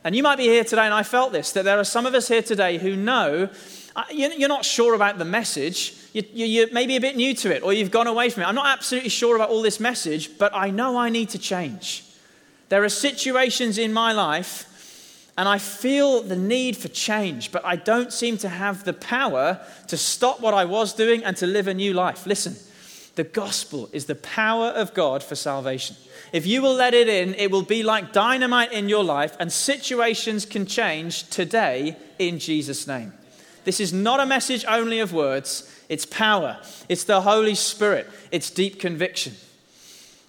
And 0.05 0.15
you 0.15 0.23
might 0.23 0.37
be 0.37 0.45
here 0.45 0.63
today, 0.63 0.85
and 0.85 0.93
I 0.93 1.03
felt 1.03 1.33
this 1.33 1.51
that 1.51 1.65
there 1.65 1.77
are 1.77 1.83
some 1.83 2.05
of 2.05 2.13
us 2.13 2.29
here 2.29 2.41
today 2.41 2.77
who 2.77 2.95
know 2.95 3.49
uh, 3.93 4.03
you're 4.09 4.47
not 4.47 4.63
sure 4.63 4.93
about 4.93 5.17
the 5.17 5.25
message. 5.25 5.95
You're 6.13 6.71
maybe 6.71 6.95
a 6.95 7.01
bit 7.01 7.17
new 7.17 7.33
to 7.35 7.53
it, 7.53 7.61
or 7.61 7.73
you've 7.73 7.91
gone 7.91 8.07
away 8.07 8.29
from 8.29 8.43
it. 8.43 8.45
I'm 8.45 8.55
not 8.55 8.67
absolutely 8.67 9.09
sure 9.09 9.35
about 9.35 9.49
all 9.49 9.61
this 9.61 9.81
message, 9.81 10.37
but 10.37 10.55
I 10.55 10.69
know 10.69 10.95
I 10.95 11.09
need 11.09 11.29
to 11.31 11.37
change. 11.37 12.06
There 12.69 12.83
are 12.83 12.89
situations 12.89 13.77
in 13.77 13.93
my 13.93 14.11
life, 14.11 14.65
and 15.37 15.47
I 15.47 15.57
feel 15.57 16.23
the 16.23 16.35
need 16.35 16.75
for 16.75 16.87
change, 16.87 17.51
but 17.51 17.63
I 17.63 17.75
don't 17.75 18.11
seem 18.11 18.37
to 18.39 18.49
have 18.49 18.83
the 18.83 18.93
power 18.93 19.59
to 19.87 19.97
stop 19.97 20.41
what 20.41 20.53
I 20.53 20.65
was 20.65 20.93
doing 20.93 21.23
and 21.23 21.37
to 21.37 21.47
live 21.47 21.67
a 21.67 21.73
new 21.73 21.93
life. 21.93 22.25
Listen, 22.25 22.55
the 23.15 23.23
gospel 23.23 23.89
is 23.93 24.05
the 24.05 24.15
power 24.15 24.67
of 24.67 24.93
God 24.93 25.23
for 25.23 25.35
salvation. 25.35 25.95
If 26.33 26.45
you 26.45 26.61
will 26.61 26.73
let 26.73 26.93
it 26.93 27.07
in, 27.07 27.35
it 27.35 27.51
will 27.51 27.63
be 27.63 27.83
like 27.83 28.13
dynamite 28.13 28.73
in 28.73 28.89
your 28.89 29.03
life, 29.03 29.35
and 29.39 29.51
situations 29.51 30.45
can 30.45 30.65
change 30.65 31.29
today 31.29 31.95
in 32.19 32.39
Jesus' 32.39 32.85
name. 32.85 33.13
This 33.63 33.79
is 33.79 33.93
not 33.93 34.19
a 34.19 34.25
message 34.25 34.65
only 34.67 34.99
of 34.99 35.13
words, 35.13 35.71
it's 35.89 36.05
power, 36.05 36.59
it's 36.89 37.05
the 37.05 37.21
Holy 37.21 37.55
Spirit, 37.55 38.07
it's 38.31 38.49
deep 38.49 38.79
conviction. 38.79 39.33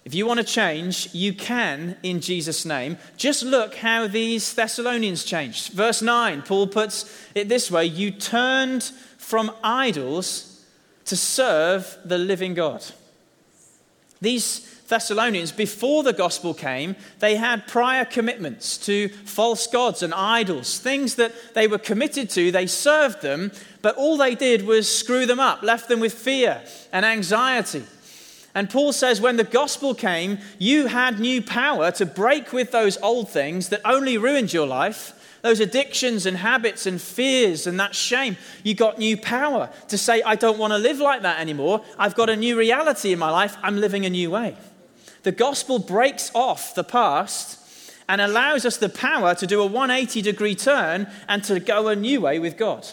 If 0.05 0.15
you 0.15 0.25
want 0.25 0.39
to 0.39 0.45
change, 0.45 1.13
you 1.13 1.33
can 1.33 1.97
in 2.03 2.21
Jesus' 2.21 2.65
name. 2.65 2.97
Just 3.17 3.43
look 3.43 3.75
how 3.75 4.07
these 4.07 4.53
Thessalonians 4.53 5.23
changed. 5.23 5.73
Verse 5.73 6.01
9, 6.01 6.41
Paul 6.43 6.67
puts 6.67 7.27
it 7.35 7.49
this 7.49 7.69
way 7.69 7.85
You 7.85 8.11
turned 8.11 8.83
from 9.17 9.51
idols 9.63 10.65
to 11.05 11.17
serve 11.17 11.97
the 12.05 12.17
living 12.17 12.53
God. 12.53 12.83
These 14.21 14.79
Thessalonians, 14.89 15.51
before 15.51 16.01
the 16.01 16.13
gospel 16.13 16.53
came, 16.53 16.95
they 17.19 17.35
had 17.35 17.67
prior 17.67 18.05
commitments 18.05 18.77
to 18.79 19.09
false 19.09 19.67
gods 19.67 20.01
and 20.01 20.13
idols, 20.13 20.79
things 20.79 21.15
that 21.15 21.53
they 21.53 21.67
were 21.67 21.77
committed 21.77 22.29
to. 22.31 22.51
They 22.51 22.65
served 22.65 23.21
them, 23.21 23.51
but 23.83 23.95
all 23.95 24.17
they 24.17 24.33
did 24.33 24.65
was 24.65 24.93
screw 24.93 25.27
them 25.27 25.39
up, 25.39 25.61
left 25.61 25.89
them 25.89 25.99
with 25.99 26.13
fear 26.13 26.63
and 26.91 27.05
anxiety. 27.05 27.83
And 28.59 28.69
Paul 28.69 28.91
says, 28.91 29.21
when 29.21 29.37
the 29.37 29.45
gospel 29.45 29.95
came, 29.95 30.39
you 30.57 30.87
had 30.87 31.17
new 31.17 31.41
power 31.41 31.91
to 31.91 32.05
break 32.05 32.51
with 32.51 32.71
those 32.71 32.97
old 32.97 33.29
things 33.29 33.69
that 33.69 33.79
only 33.85 34.17
ruined 34.17 34.51
your 34.51 34.67
life 34.67 35.13
those 35.41 35.61
addictions 35.61 36.25
and 36.25 36.35
habits 36.35 36.85
and 36.85 37.01
fears 37.01 37.65
and 37.65 37.79
that 37.79 37.95
shame, 37.95 38.35
you 38.61 38.73
got 38.73 38.99
new 38.99 39.15
power 39.15 39.69
to 39.87 39.97
say, 39.97 40.21
I 40.21 40.35
don't 40.35 40.57
want 40.57 40.73
to 40.73 40.77
live 40.77 40.99
like 40.99 41.21
that 41.21 41.39
anymore. 41.39 41.81
I've 41.97 42.15
got 42.15 42.29
a 42.29 42.35
new 42.35 42.59
reality 42.59 43.13
in 43.13 43.19
my 43.19 43.29
life. 43.29 43.55
I'm 43.63 43.79
living 43.79 44.05
a 44.05 44.09
new 44.09 44.31
way. 44.31 44.57
The 45.23 45.31
gospel 45.31 45.79
breaks 45.79 46.29
off 46.35 46.75
the 46.75 46.83
past 46.83 47.57
and 48.09 48.19
allows 48.19 48.65
us 48.65 48.75
the 48.75 48.89
power 48.89 49.33
to 49.35 49.47
do 49.47 49.61
a 49.61 49.65
180 49.65 50.21
degree 50.21 50.55
turn 50.55 51.07
and 51.29 51.41
to 51.45 51.61
go 51.61 51.87
a 51.87 51.95
new 51.95 52.19
way 52.19 52.37
with 52.39 52.57
God. 52.57 52.85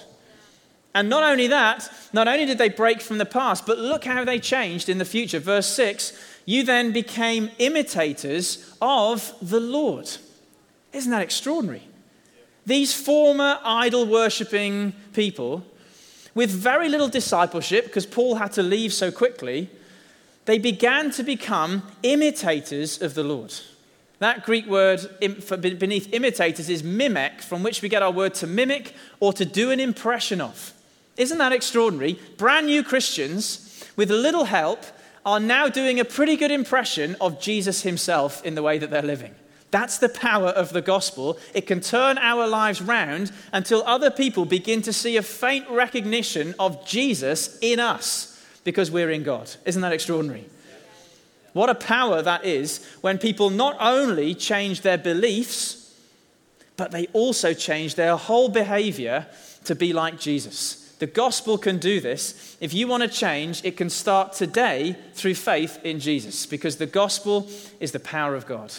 And 0.96 1.10
not 1.10 1.22
only 1.22 1.46
that, 1.48 1.92
not 2.14 2.26
only 2.26 2.46
did 2.46 2.56
they 2.56 2.70
break 2.70 3.02
from 3.02 3.18
the 3.18 3.26
past, 3.26 3.66
but 3.66 3.76
look 3.76 4.06
how 4.06 4.24
they 4.24 4.38
changed 4.38 4.88
in 4.88 4.96
the 4.96 5.04
future. 5.04 5.38
Verse 5.38 5.66
6 5.66 6.18
you 6.46 6.62
then 6.62 6.92
became 6.92 7.50
imitators 7.58 8.74
of 8.80 9.34
the 9.42 9.60
Lord. 9.60 10.08
Isn't 10.92 11.10
that 11.10 11.20
extraordinary? 11.20 11.82
These 12.64 12.94
former 12.94 13.58
idol 13.62 14.06
worshipping 14.06 14.94
people, 15.12 15.66
with 16.34 16.50
very 16.50 16.88
little 16.88 17.08
discipleship, 17.08 17.86
because 17.86 18.06
Paul 18.06 18.36
had 18.36 18.52
to 18.52 18.62
leave 18.62 18.92
so 18.92 19.10
quickly, 19.10 19.68
they 20.46 20.58
began 20.58 21.10
to 21.10 21.22
become 21.22 21.82
imitators 22.04 23.02
of 23.02 23.14
the 23.14 23.24
Lord. 23.24 23.52
That 24.20 24.44
Greek 24.46 24.66
word 24.66 25.00
beneath 25.20 26.14
imitators 26.14 26.70
is 26.70 26.82
mimic, 26.82 27.42
from 27.42 27.62
which 27.62 27.82
we 27.82 27.90
get 27.90 28.02
our 28.02 28.12
word 28.12 28.34
to 28.34 28.46
mimic 28.46 28.94
or 29.20 29.32
to 29.34 29.44
do 29.44 29.70
an 29.72 29.80
impression 29.80 30.40
of. 30.40 30.72
Isn't 31.16 31.38
that 31.38 31.52
extraordinary? 31.52 32.18
Brand 32.36 32.66
new 32.66 32.82
Christians, 32.82 33.84
with 33.96 34.10
a 34.10 34.16
little 34.16 34.44
help, 34.44 34.84
are 35.24 35.40
now 35.40 35.68
doing 35.68 35.98
a 35.98 36.04
pretty 36.04 36.36
good 36.36 36.50
impression 36.50 37.16
of 37.20 37.40
Jesus 37.40 37.82
himself 37.82 38.44
in 38.44 38.54
the 38.54 38.62
way 38.62 38.78
that 38.78 38.90
they're 38.90 39.02
living. 39.02 39.34
That's 39.70 39.98
the 39.98 40.08
power 40.08 40.48
of 40.48 40.72
the 40.72 40.82
gospel. 40.82 41.38
It 41.52 41.66
can 41.66 41.80
turn 41.80 42.18
our 42.18 42.46
lives 42.46 42.80
round 42.80 43.32
until 43.52 43.82
other 43.84 44.10
people 44.10 44.44
begin 44.44 44.82
to 44.82 44.92
see 44.92 45.16
a 45.16 45.22
faint 45.22 45.68
recognition 45.68 46.54
of 46.58 46.86
Jesus 46.86 47.58
in 47.60 47.80
us 47.80 48.40
because 48.62 48.90
we're 48.90 49.10
in 49.10 49.22
God. 49.22 49.50
Isn't 49.64 49.82
that 49.82 49.92
extraordinary? 49.92 50.46
What 51.52 51.70
a 51.70 51.74
power 51.74 52.22
that 52.22 52.44
is 52.44 52.84
when 53.00 53.18
people 53.18 53.50
not 53.50 53.76
only 53.80 54.34
change 54.34 54.82
their 54.82 54.98
beliefs, 54.98 55.94
but 56.76 56.90
they 56.90 57.06
also 57.08 57.54
change 57.54 57.94
their 57.94 58.16
whole 58.16 58.48
behavior 58.48 59.26
to 59.64 59.74
be 59.74 59.92
like 59.92 60.20
Jesus. 60.20 60.85
The 60.98 61.06
gospel 61.06 61.58
can 61.58 61.78
do 61.78 62.00
this. 62.00 62.56
If 62.60 62.72
you 62.72 62.88
want 62.88 63.02
to 63.02 63.08
change, 63.08 63.64
it 63.64 63.76
can 63.76 63.90
start 63.90 64.32
today 64.32 64.96
through 65.12 65.34
faith 65.34 65.78
in 65.84 66.00
Jesus 66.00 66.46
because 66.46 66.76
the 66.76 66.86
gospel 66.86 67.48
is 67.80 67.92
the 67.92 68.00
power 68.00 68.34
of 68.34 68.46
God. 68.46 68.72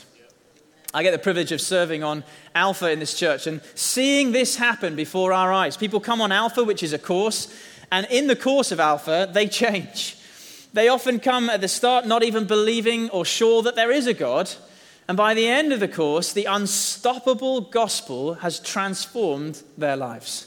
I 0.93 1.03
get 1.03 1.11
the 1.11 1.19
privilege 1.19 1.51
of 1.51 1.61
serving 1.61 2.03
on 2.03 2.23
Alpha 2.55 2.89
in 2.89 2.99
this 2.99 3.13
church 3.13 3.45
and 3.45 3.61
seeing 3.75 4.31
this 4.31 4.55
happen 4.55 4.95
before 4.95 5.31
our 5.31 5.53
eyes. 5.53 5.77
People 5.77 5.99
come 5.99 6.21
on 6.21 6.31
Alpha, 6.31 6.63
which 6.63 6.81
is 6.81 6.93
a 6.93 6.97
course, 6.97 7.53
and 7.91 8.07
in 8.09 8.27
the 8.27 8.35
course 8.35 8.71
of 8.71 8.79
Alpha, 8.79 9.29
they 9.31 9.47
change. 9.47 10.17
They 10.73 10.87
often 10.87 11.19
come 11.19 11.49
at 11.49 11.61
the 11.61 11.67
start 11.67 12.07
not 12.07 12.23
even 12.23 12.45
believing 12.45 13.09
or 13.11 13.25
sure 13.25 13.61
that 13.61 13.75
there 13.75 13.91
is 13.91 14.07
a 14.07 14.13
God. 14.13 14.49
And 15.07 15.15
by 15.15 15.33
the 15.33 15.47
end 15.47 15.71
of 15.71 15.79
the 15.79 15.87
course, 15.87 16.33
the 16.33 16.45
unstoppable 16.45 17.61
gospel 17.61 18.35
has 18.35 18.59
transformed 18.59 19.61
their 19.77 19.95
lives. 19.95 20.46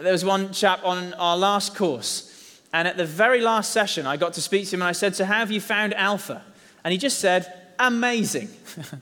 There 0.00 0.12
was 0.12 0.24
one 0.24 0.52
chap 0.52 0.80
on 0.84 1.14
our 1.14 1.36
last 1.36 1.74
course, 1.74 2.60
and 2.72 2.86
at 2.86 2.98
the 2.98 3.06
very 3.06 3.40
last 3.40 3.72
session, 3.72 4.06
I 4.06 4.18
got 4.18 4.34
to 4.34 4.42
speak 4.42 4.66
to 4.68 4.76
him 4.76 4.82
and 4.82 4.88
I 4.88 4.92
said, 4.92 5.16
So, 5.16 5.24
how 5.24 5.38
have 5.38 5.50
you 5.50 5.60
found 5.60 5.94
Alpha? 5.94 6.42
And 6.84 6.92
he 6.92 6.98
just 6.98 7.18
said, 7.18 7.50
Amazing. 7.78 8.50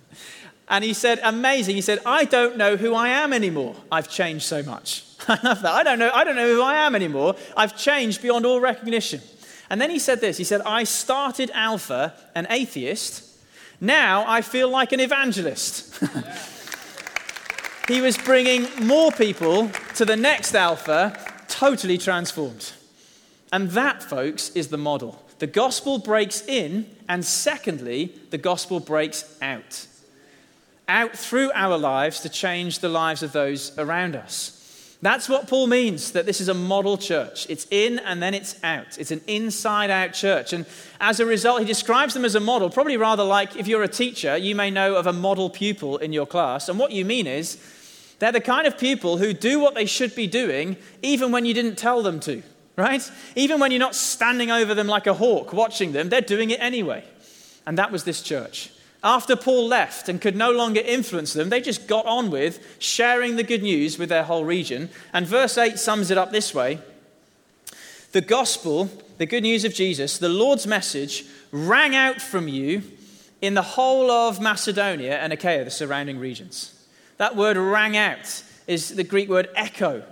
and 0.68 0.84
he 0.84 0.94
said, 0.94 1.18
Amazing. 1.24 1.74
He 1.74 1.80
said, 1.80 1.98
I 2.06 2.24
don't 2.24 2.56
know 2.56 2.76
who 2.76 2.94
I 2.94 3.08
am 3.08 3.32
anymore. 3.32 3.74
I've 3.90 4.08
changed 4.08 4.44
so 4.44 4.62
much. 4.62 5.04
I 5.28 5.40
love 5.42 5.62
that. 5.62 5.72
I 5.72 5.82
don't 5.82 5.98
know, 5.98 6.10
I 6.14 6.22
don't 6.22 6.36
know 6.36 6.54
who 6.54 6.62
I 6.62 6.86
am 6.86 6.94
anymore. 6.94 7.34
I've 7.56 7.76
changed 7.76 8.22
beyond 8.22 8.46
all 8.46 8.60
recognition. 8.60 9.20
And 9.70 9.80
then 9.80 9.90
he 9.90 9.98
said 9.98 10.20
this 10.20 10.38
He 10.38 10.44
said, 10.44 10.60
I 10.60 10.84
started 10.84 11.50
Alpha 11.52 12.14
an 12.36 12.46
atheist. 12.50 13.24
Now 13.80 14.24
I 14.28 14.42
feel 14.42 14.68
like 14.68 14.92
an 14.92 15.00
evangelist. 15.00 16.00
he 17.88 18.00
was 18.00 18.16
bringing 18.16 18.66
more 18.86 19.12
people 19.12 19.70
to 19.96 20.04
the 20.04 20.16
next 20.16 20.54
Alpha, 20.54 21.18
totally 21.48 21.98
transformed. 21.98 22.72
And 23.52 23.70
that, 23.70 24.02
folks, 24.02 24.50
is 24.50 24.68
the 24.68 24.78
model. 24.78 25.22
The 25.38 25.46
gospel 25.46 25.98
breaks 25.98 26.46
in, 26.46 26.86
and 27.08 27.24
secondly, 27.24 28.14
the 28.30 28.38
gospel 28.38 28.80
breaks 28.80 29.36
out. 29.42 29.86
Out 30.88 31.16
through 31.16 31.52
our 31.52 31.76
lives 31.76 32.20
to 32.20 32.28
change 32.28 32.78
the 32.78 32.88
lives 32.88 33.22
of 33.22 33.32
those 33.32 33.76
around 33.78 34.16
us. 34.16 34.60
That's 35.02 35.28
what 35.28 35.48
Paul 35.48 35.66
means 35.66 36.12
that 36.12 36.24
this 36.24 36.40
is 36.40 36.48
a 36.48 36.54
model 36.54 36.96
church. 36.96 37.46
It's 37.50 37.66
in 37.70 37.98
and 37.98 38.22
then 38.22 38.32
it's 38.32 38.56
out. 38.64 38.96
It's 38.98 39.10
an 39.10 39.20
inside 39.26 39.90
out 39.90 40.14
church. 40.14 40.54
And 40.54 40.64
as 40.98 41.20
a 41.20 41.26
result, 41.26 41.60
he 41.60 41.66
describes 41.66 42.14
them 42.14 42.24
as 42.24 42.34
a 42.34 42.40
model, 42.40 42.70
probably 42.70 42.96
rather 42.96 43.22
like 43.22 43.54
if 43.54 43.68
you're 43.68 43.82
a 43.82 43.88
teacher, 43.88 44.34
you 44.34 44.54
may 44.54 44.70
know 44.70 44.94
of 44.94 45.06
a 45.06 45.12
model 45.12 45.50
pupil 45.50 45.98
in 45.98 46.14
your 46.14 46.26
class. 46.26 46.70
And 46.70 46.78
what 46.78 46.90
you 46.90 47.04
mean 47.04 47.26
is 47.26 47.58
they're 48.24 48.32
the 48.32 48.40
kind 48.40 48.66
of 48.66 48.78
people 48.78 49.18
who 49.18 49.32
do 49.32 49.60
what 49.60 49.74
they 49.74 49.86
should 49.86 50.14
be 50.16 50.26
doing 50.26 50.76
even 51.02 51.30
when 51.30 51.44
you 51.44 51.54
didn't 51.54 51.76
tell 51.76 52.02
them 52.02 52.18
to 52.20 52.42
right? 52.76 53.08
Even 53.36 53.60
when 53.60 53.70
you're 53.70 53.78
not 53.78 53.94
standing 53.94 54.50
over 54.50 54.74
them 54.74 54.86
like 54.86 55.06
a 55.06 55.14
hawk 55.14 55.52
watching 55.52 55.92
them, 55.92 56.08
they're 56.08 56.20
doing 56.20 56.50
it 56.50 56.60
anyway. 56.60 57.04
And 57.66 57.78
that 57.78 57.92
was 57.92 58.04
this 58.04 58.22
church. 58.22 58.70
After 59.02 59.36
Paul 59.36 59.68
left 59.68 60.08
and 60.08 60.20
could 60.20 60.34
no 60.34 60.50
longer 60.50 60.80
influence 60.80 61.34
them, 61.34 61.50
they 61.50 61.60
just 61.60 61.86
got 61.86 62.06
on 62.06 62.30
with 62.30 62.76
sharing 62.78 63.36
the 63.36 63.42
good 63.42 63.62
news 63.62 63.98
with 63.98 64.08
their 64.08 64.24
whole 64.24 64.44
region. 64.44 64.88
And 65.12 65.26
verse 65.26 65.58
8 65.58 65.78
sums 65.78 66.10
it 66.10 66.18
up 66.18 66.32
this 66.32 66.54
way 66.54 66.80
The 68.12 68.22
gospel, 68.22 68.90
the 69.18 69.26
good 69.26 69.42
news 69.42 69.64
of 69.64 69.74
Jesus, 69.74 70.18
the 70.18 70.28
Lord's 70.28 70.66
message, 70.66 71.26
rang 71.52 71.94
out 71.94 72.20
from 72.20 72.48
you 72.48 72.82
in 73.42 73.54
the 73.54 73.62
whole 73.62 74.10
of 74.10 74.40
Macedonia 74.40 75.18
and 75.18 75.32
Achaia, 75.32 75.64
the 75.64 75.70
surrounding 75.70 76.18
regions. 76.18 76.73
That 77.16 77.36
word 77.36 77.56
rang 77.56 77.96
out 77.96 78.42
is 78.66 78.94
the 78.94 79.04
Greek 79.04 79.28
word 79.28 79.48
echo 79.54 80.02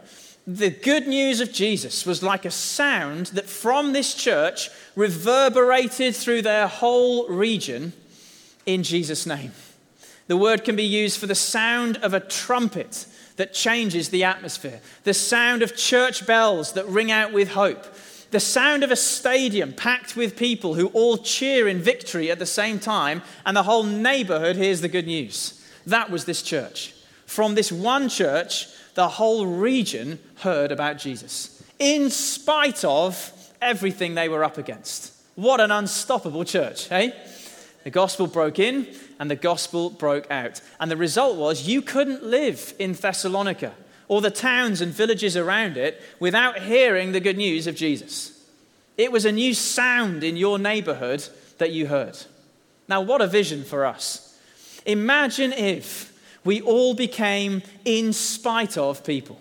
the 0.47 0.71
good 0.71 1.07
news 1.07 1.41
of 1.41 1.53
Jesus 1.53 2.05
was 2.05 2.23
like 2.23 2.45
a 2.45 2.51
sound 2.51 3.27
that 3.27 3.49
from 3.49 3.93
this 3.93 4.15
church 4.15 4.71
reverberated 4.97 6.17
through 6.17 6.43
their 6.43 6.67
whole 6.67 7.29
region 7.29 7.93
in 8.67 8.83
Jesus' 8.83 9.25
name. 9.25 9.53
The 10.27 10.37
word 10.37 10.65
can 10.65 10.75
be 10.75 10.85
used 10.85 11.21
for 11.21 11.27
the 11.27 11.35
sound 11.35 11.97
of 11.99 12.13
a 12.13 12.21
trumpet 12.21 13.07
that 13.37 13.55
changes 13.55 14.09
the 14.09 14.25
atmosphere, 14.25 14.81
the 15.05 15.15
sound 15.15 15.63
of 15.63 15.77
church 15.77 16.27
bells 16.27 16.73
that 16.73 16.87
ring 16.87 17.13
out 17.13 17.33
with 17.33 17.51
hope, 17.51 17.87
the 18.31 18.41
sound 18.41 18.83
of 18.83 18.91
a 18.91 18.97
stadium 18.97 19.73
packed 19.73 20.17
with 20.17 20.37
people 20.37 20.75
who 20.75 20.89
all 20.89 21.19
cheer 21.19 21.69
in 21.69 21.79
victory 21.79 22.31
at 22.31 22.39
the 22.39 22.47
same 22.47 22.81
time, 22.81 23.23
and 23.47 23.57
the 23.57 23.63
whole 23.63 23.85
neighborhood 23.85 24.57
hears 24.57 24.81
the 24.81 24.89
good 24.89 25.07
news. 25.07 25.62
That 25.87 26.11
was 26.11 26.25
this 26.25 26.43
church. 26.43 26.95
From 27.27 27.55
this 27.55 27.73
one 27.73 28.09
church, 28.09 28.69
the 28.95 29.09
whole 29.09 29.47
region 29.47 30.19
heard 30.37 30.71
about 30.71 30.99
Jesus, 30.99 31.63
in 31.79 32.11
spite 32.11 32.85
of 32.85 33.33
everything 33.61 34.15
they 34.15 34.29
were 34.29 34.45
up 34.45 34.59
against. 34.59 35.13
What 35.35 35.61
an 35.61 35.71
unstoppable 35.71 36.45
church, 36.45 36.89
hey? 36.89 37.15
The 37.85 37.91
gospel 37.91 38.27
broke 38.27 38.59
in 38.59 38.87
and 39.19 39.31
the 39.31 39.37
gospel 39.37 39.91
broke 39.91 40.31
out. 40.31 40.61
And 40.79 40.91
the 40.91 40.97
result 40.97 41.37
was 41.37 41.67
you 41.67 41.83
couldn't 41.83 42.23
live 42.23 42.75
in 42.79 42.93
Thessalonica 42.93 43.73
or 44.09 44.21
the 44.21 44.31
towns 44.31 44.81
and 44.81 44.93
villages 44.93 45.37
around 45.37 45.77
it 45.77 46.01
without 46.21 46.61
hearing 46.61 47.13
the 47.13 47.21
good 47.21 47.37
news 47.37 47.67
of 47.67 47.75
Jesus. 47.75 48.47
It 48.99 49.11
was 49.11 49.25
a 49.25 49.33
new 49.33 49.55
sound 49.55 50.23
in 50.23 50.37
your 50.37 50.59
neighborhood 50.59 51.27
that 51.59 51.73
you 51.73 51.87
heard. 51.87 52.19
Now, 52.89 53.01
what 53.01 53.23
a 53.23 53.27
vision 53.27 53.65
for 53.65 53.87
us. 53.87 54.32
Imagine 54.87 55.53
if 55.53 56.13
we 56.45 56.61
all 56.61 56.95
became 56.95 57.63
in 57.85 58.13
spite 58.13 58.77
of 58.77 59.05
people. 59.05 59.39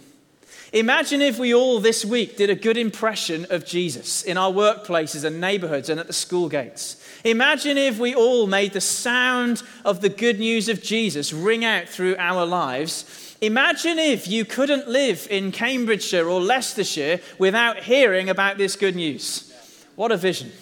Imagine 0.73 1.21
if 1.21 1.37
we 1.37 1.53
all 1.53 1.81
this 1.81 2.05
week 2.05 2.37
did 2.37 2.49
a 2.49 2.55
good 2.55 2.77
impression 2.77 3.45
of 3.49 3.65
Jesus 3.65 4.23
in 4.23 4.37
our 4.37 4.51
workplaces 4.51 5.25
and 5.25 5.41
neighborhoods 5.41 5.89
and 5.89 5.99
at 5.99 6.07
the 6.07 6.13
school 6.13 6.47
gates. 6.47 6.95
Imagine 7.25 7.77
if 7.77 7.99
we 7.99 8.15
all 8.15 8.47
made 8.47 8.71
the 8.71 8.79
sound 8.79 9.63
of 9.83 9.99
the 9.99 10.07
good 10.07 10.39
news 10.39 10.69
of 10.69 10.81
Jesus 10.81 11.33
ring 11.33 11.65
out 11.65 11.89
through 11.89 12.15
our 12.17 12.45
lives. 12.45 13.35
Imagine 13.41 13.99
if 13.99 14.29
you 14.29 14.45
couldn't 14.45 14.87
live 14.87 15.27
in 15.29 15.51
Cambridgeshire 15.51 16.29
or 16.29 16.39
Leicestershire 16.39 17.19
without 17.37 17.83
hearing 17.83 18.29
about 18.29 18.57
this 18.57 18.77
good 18.77 18.95
news. 18.95 19.51
What 19.97 20.13
a 20.13 20.17
vision. 20.17 20.53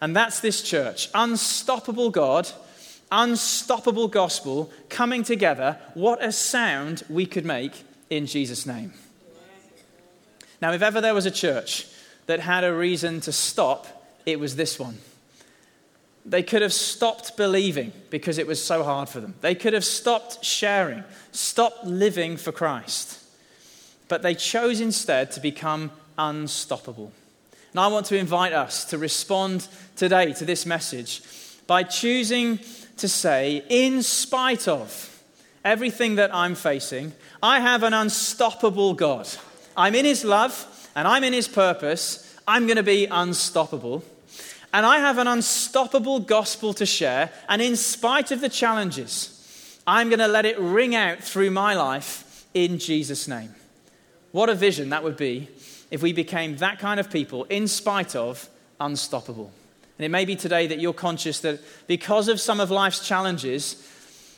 And 0.00 0.16
that's 0.16 0.40
this 0.40 0.62
church. 0.62 1.10
Unstoppable 1.12 2.08
God, 2.10 2.48
unstoppable 3.10 4.08
gospel 4.08 4.70
coming 4.88 5.22
together. 5.22 5.78
What 5.94 6.22
a 6.22 6.32
sound 6.32 7.02
we 7.08 7.26
could 7.26 7.44
make 7.44 7.72
in 8.10 8.26
Jesus' 8.26 8.66
name. 8.66 8.92
Now, 10.60 10.72
if 10.72 10.82
ever 10.82 11.00
there 11.00 11.14
was 11.14 11.26
a 11.26 11.30
church 11.30 11.86
that 12.26 12.40
had 12.40 12.64
a 12.64 12.74
reason 12.74 13.20
to 13.22 13.32
stop, 13.32 13.86
it 14.26 14.40
was 14.40 14.56
this 14.56 14.78
one. 14.78 14.98
They 16.26 16.42
could 16.42 16.62
have 16.62 16.72
stopped 16.72 17.36
believing 17.36 17.92
because 18.10 18.38
it 18.38 18.46
was 18.46 18.62
so 18.62 18.82
hard 18.82 19.08
for 19.08 19.20
them. 19.20 19.34
They 19.40 19.54
could 19.54 19.72
have 19.72 19.84
stopped 19.84 20.44
sharing, 20.44 21.04
stopped 21.32 21.84
living 21.84 22.36
for 22.36 22.52
Christ. 22.52 23.18
But 24.08 24.22
they 24.22 24.34
chose 24.34 24.80
instead 24.80 25.30
to 25.32 25.40
become 25.40 25.90
unstoppable. 26.18 27.12
And 27.72 27.80
I 27.80 27.86
want 27.86 28.06
to 28.06 28.16
invite 28.16 28.52
us 28.52 28.84
to 28.86 28.98
respond 28.98 29.68
today 29.96 30.32
to 30.34 30.44
this 30.44 30.66
message 30.66 31.22
by 31.66 31.82
choosing 31.82 32.58
to 32.98 33.08
say, 33.08 33.64
in 33.68 34.02
spite 34.02 34.68
of 34.68 35.22
everything 35.64 36.16
that 36.16 36.34
I'm 36.34 36.54
facing, 36.54 37.12
I 37.42 37.60
have 37.60 37.82
an 37.82 37.94
unstoppable 37.94 38.94
God. 38.94 39.28
I'm 39.76 39.94
in 39.94 40.04
His 40.04 40.24
love 40.24 40.90
and 40.94 41.06
I'm 41.06 41.24
in 41.24 41.32
His 41.32 41.48
purpose. 41.48 42.36
I'm 42.46 42.66
going 42.66 42.76
to 42.76 42.82
be 42.82 43.06
unstoppable. 43.06 44.04
And 44.72 44.84
I 44.84 44.98
have 44.98 45.18
an 45.18 45.26
unstoppable 45.26 46.20
gospel 46.20 46.74
to 46.74 46.86
share. 46.86 47.30
And 47.48 47.62
in 47.62 47.76
spite 47.76 48.30
of 48.30 48.40
the 48.40 48.48
challenges, 48.48 49.80
I'm 49.86 50.08
going 50.08 50.18
to 50.18 50.28
let 50.28 50.44
it 50.44 50.58
ring 50.58 50.94
out 50.94 51.20
through 51.20 51.50
my 51.50 51.74
life 51.74 52.46
in 52.54 52.78
Jesus' 52.78 53.28
name. 53.28 53.54
What 54.32 54.50
a 54.50 54.54
vision 54.54 54.90
that 54.90 55.02
would 55.02 55.16
be 55.16 55.48
if 55.90 56.02
we 56.02 56.12
became 56.12 56.56
that 56.58 56.78
kind 56.78 57.00
of 57.00 57.10
people 57.10 57.44
in 57.44 57.66
spite 57.66 58.14
of 58.14 58.48
unstoppable. 58.78 59.50
And 59.98 60.04
it 60.04 60.10
may 60.10 60.24
be 60.24 60.36
today 60.36 60.68
that 60.68 60.78
you're 60.78 60.92
conscious 60.92 61.40
that 61.40 61.60
because 61.88 62.28
of 62.28 62.40
some 62.40 62.60
of 62.60 62.70
life's 62.70 63.06
challenges, 63.06 63.84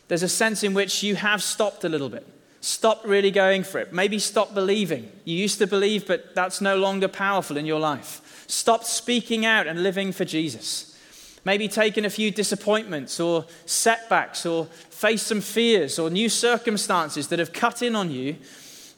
there's 0.08 0.22
a 0.22 0.28
sense 0.28 0.62
in 0.62 0.74
which 0.74 1.02
you 1.02 1.16
have 1.16 1.42
stopped 1.42 1.84
a 1.84 1.88
little 1.88 2.08
bit. 2.08 2.26
Stop 2.62 3.02
really 3.04 3.30
going 3.30 3.62
for 3.62 3.78
it. 3.78 3.92
Maybe 3.92 4.18
stop 4.18 4.54
believing. 4.54 5.10
You 5.24 5.36
used 5.36 5.58
to 5.58 5.66
believe, 5.66 6.06
but 6.06 6.34
that's 6.34 6.60
no 6.60 6.76
longer 6.76 7.08
powerful 7.08 7.56
in 7.56 7.66
your 7.66 7.80
life. 7.80 8.44
Stop 8.48 8.84
speaking 8.84 9.46
out 9.46 9.66
and 9.66 9.82
living 9.82 10.12
for 10.12 10.24
Jesus. 10.24 10.98
Maybe 11.44 11.68
taking 11.68 12.04
a 12.04 12.10
few 12.10 12.30
disappointments 12.30 13.18
or 13.18 13.46
setbacks 13.64 14.44
or 14.44 14.66
face 14.66 15.22
some 15.22 15.40
fears 15.40 15.98
or 15.98 16.10
new 16.10 16.28
circumstances 16.28 17.28
that 17.28 17.38
have 17.38 17.52
cut 17.52 17.80
in 17.80 17.96
on 17.96 18.10
you. 18.10 18.36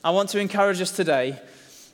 I 0.03 0.11
want 0.11 0.31
to 0.31 0.41
encourage 0.41 0.81
us 0.81 0.91
today 0.91 1.41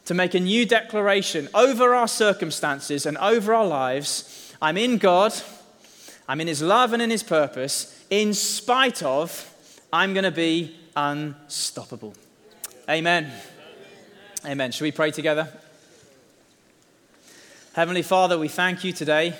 to 0.06 0.14
make 0.14 0.32
a 0.32 0.40
new 0.40 0.64
declaration 0.64 1.48
over 1.52 1.94
our 1.94 2.08
circumstances 2.08 3.04
and 3.04 3.18
over 3.18 3.52
our 3.52 3.66
lives. 3.66 4.47
I'm 4.60 4.76
in 4.76 4.98
God, 4.98 5.32
I'm 6.26 6.40
in 6.40 6.48
His 6.48 6.62
love 6.62 6.92
and 6.92 7.00
in 7.00 7.10
His 7.10 7.22
purpose. 7.22 8.04
In 8.10 8.34
spite 8.34 9.02
of, 9.02 9.54
I'm 9.92 10.14
going 10.14 10.24
to 10.24 10.30
be 10.30 10.76
unstoppable. 10.96 12.14
Amen. 12.88 13.30
Amen. 14.44 14.72
Shall 14.72 14.84
we 14.86 14.92
pray 14.92 15.10
together? 15.10 15.48
Heavenly 17.74 18.02
Father, 18.02 18.38
we 18.38 18.48
thank 18.48 18.82
you 18.82 18.92
today 18.92 19.34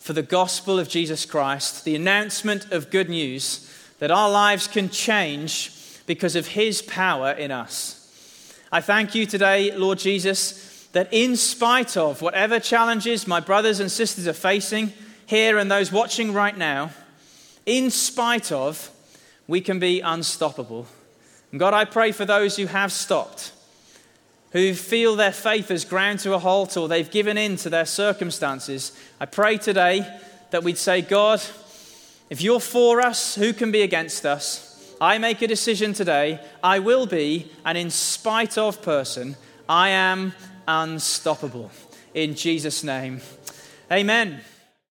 for 0.00 0.12
the 0.12 0.22
gospel 0.22 0.80
of 0.80 0.88
Jesus 0.88 1.24
Christ, 1.24 1.84
the 1.84 1.94
announcement 1.94 2.72
of 2.72 2.90
good 2.90 3.08
news 3.08 3.68
that 4.00 4.10
our 4.10 4.28
lives 4.28 4.66
can 4.66 4.88
change 4.88 5.72
because 6.06 6.34
of 6.34 6.48
his 6.48 6.82
power 6.82 7.30
in 7.30 7.52
us. 7.52 7.98
I 8.72 8.80
thank 8.80 9.14
you 9.14 9.26
today, 9.26 9.70
Lord 9.76 9.98
Jesus, 9.98 10.71
that 10.92 11.08
in 11.10 11.36
spite 11.36 11.96
of 11.96 12.22
whatever 12.22 12.60
challenges 12.60 13.26
my 13.26 13.40
brothers 13.40 13.80
and 13.80 13.90
sisters 13.90 14.26
are 14.26 14.32
facing 14.32 14.92
here 15.26 15.58
and 15.58 15.70
those 15.70 15.90
watching 15.90 16.32
right 16.32 16.56
now, 16.56 16.90
in 17.64 17.90
spite 17.90 18.52
of, 18.52 18.90
we 19.46 19.60
can 19.60 19.78
be 19.78 20.00
unstoppable. 20.00 20.86
And 21.50 21.60
God, 21.60 21.74
I 21.74 21.84
pray 21.84 22.12
for 22.12 22.24
those 22.24 22.56
who 22.56 22.66
have 22.66 22.92
stopped, 22.92 23.52
who 24.52 24.74
feel 24.74 25.16
their 25.16 25.32
faith 25.32 25.68
has 25.68 25.84
ground 25.84 26.20
to 26.20 26.34
a 26.34 26.38
halt 26.38 26.76
or 26.76 26.88
they've 26.88 27.10
given 27.10 27.38
in 27.38 27.56
to 27.56 27.70
their 27.70 27.86
circumstances. 27.86 28.92
I 29.20 29.26
pray 29.26 29.58
today 29.58 30.06
that 30.50 30.62
we'd 30.62 30.78
say, 30.78 31.00
God, 31.02 31.42
if 32.28 32.40
you're 32.40 32.60
for 32.60 33.00
us, 33.00 33.34
who 33.34 33.52
can 33.52 33.72
be 33.72 33.82
against 33.82 34.26
us? 34.26 34.94
I 35.00 35.18
make 35.18 35.42
a 35.42 35.48
decision 35.48 35.94
today. 35.94 36.40
I 36.62 36.78
will 36.78 37.06
be 37.06 37.50
an 37.64 37.76
in 37.76 37.90
spite 37.90 38.56
of 38.56 38.82
person. 38.82 39.36
I 39.68 39.90
am 39.90 40.32
unstoppable. 40.66 41.70
In 42.14 42.34
Jesus' 42.34 42.84
name. 42.84 43.20
Amen. 43.90 44.40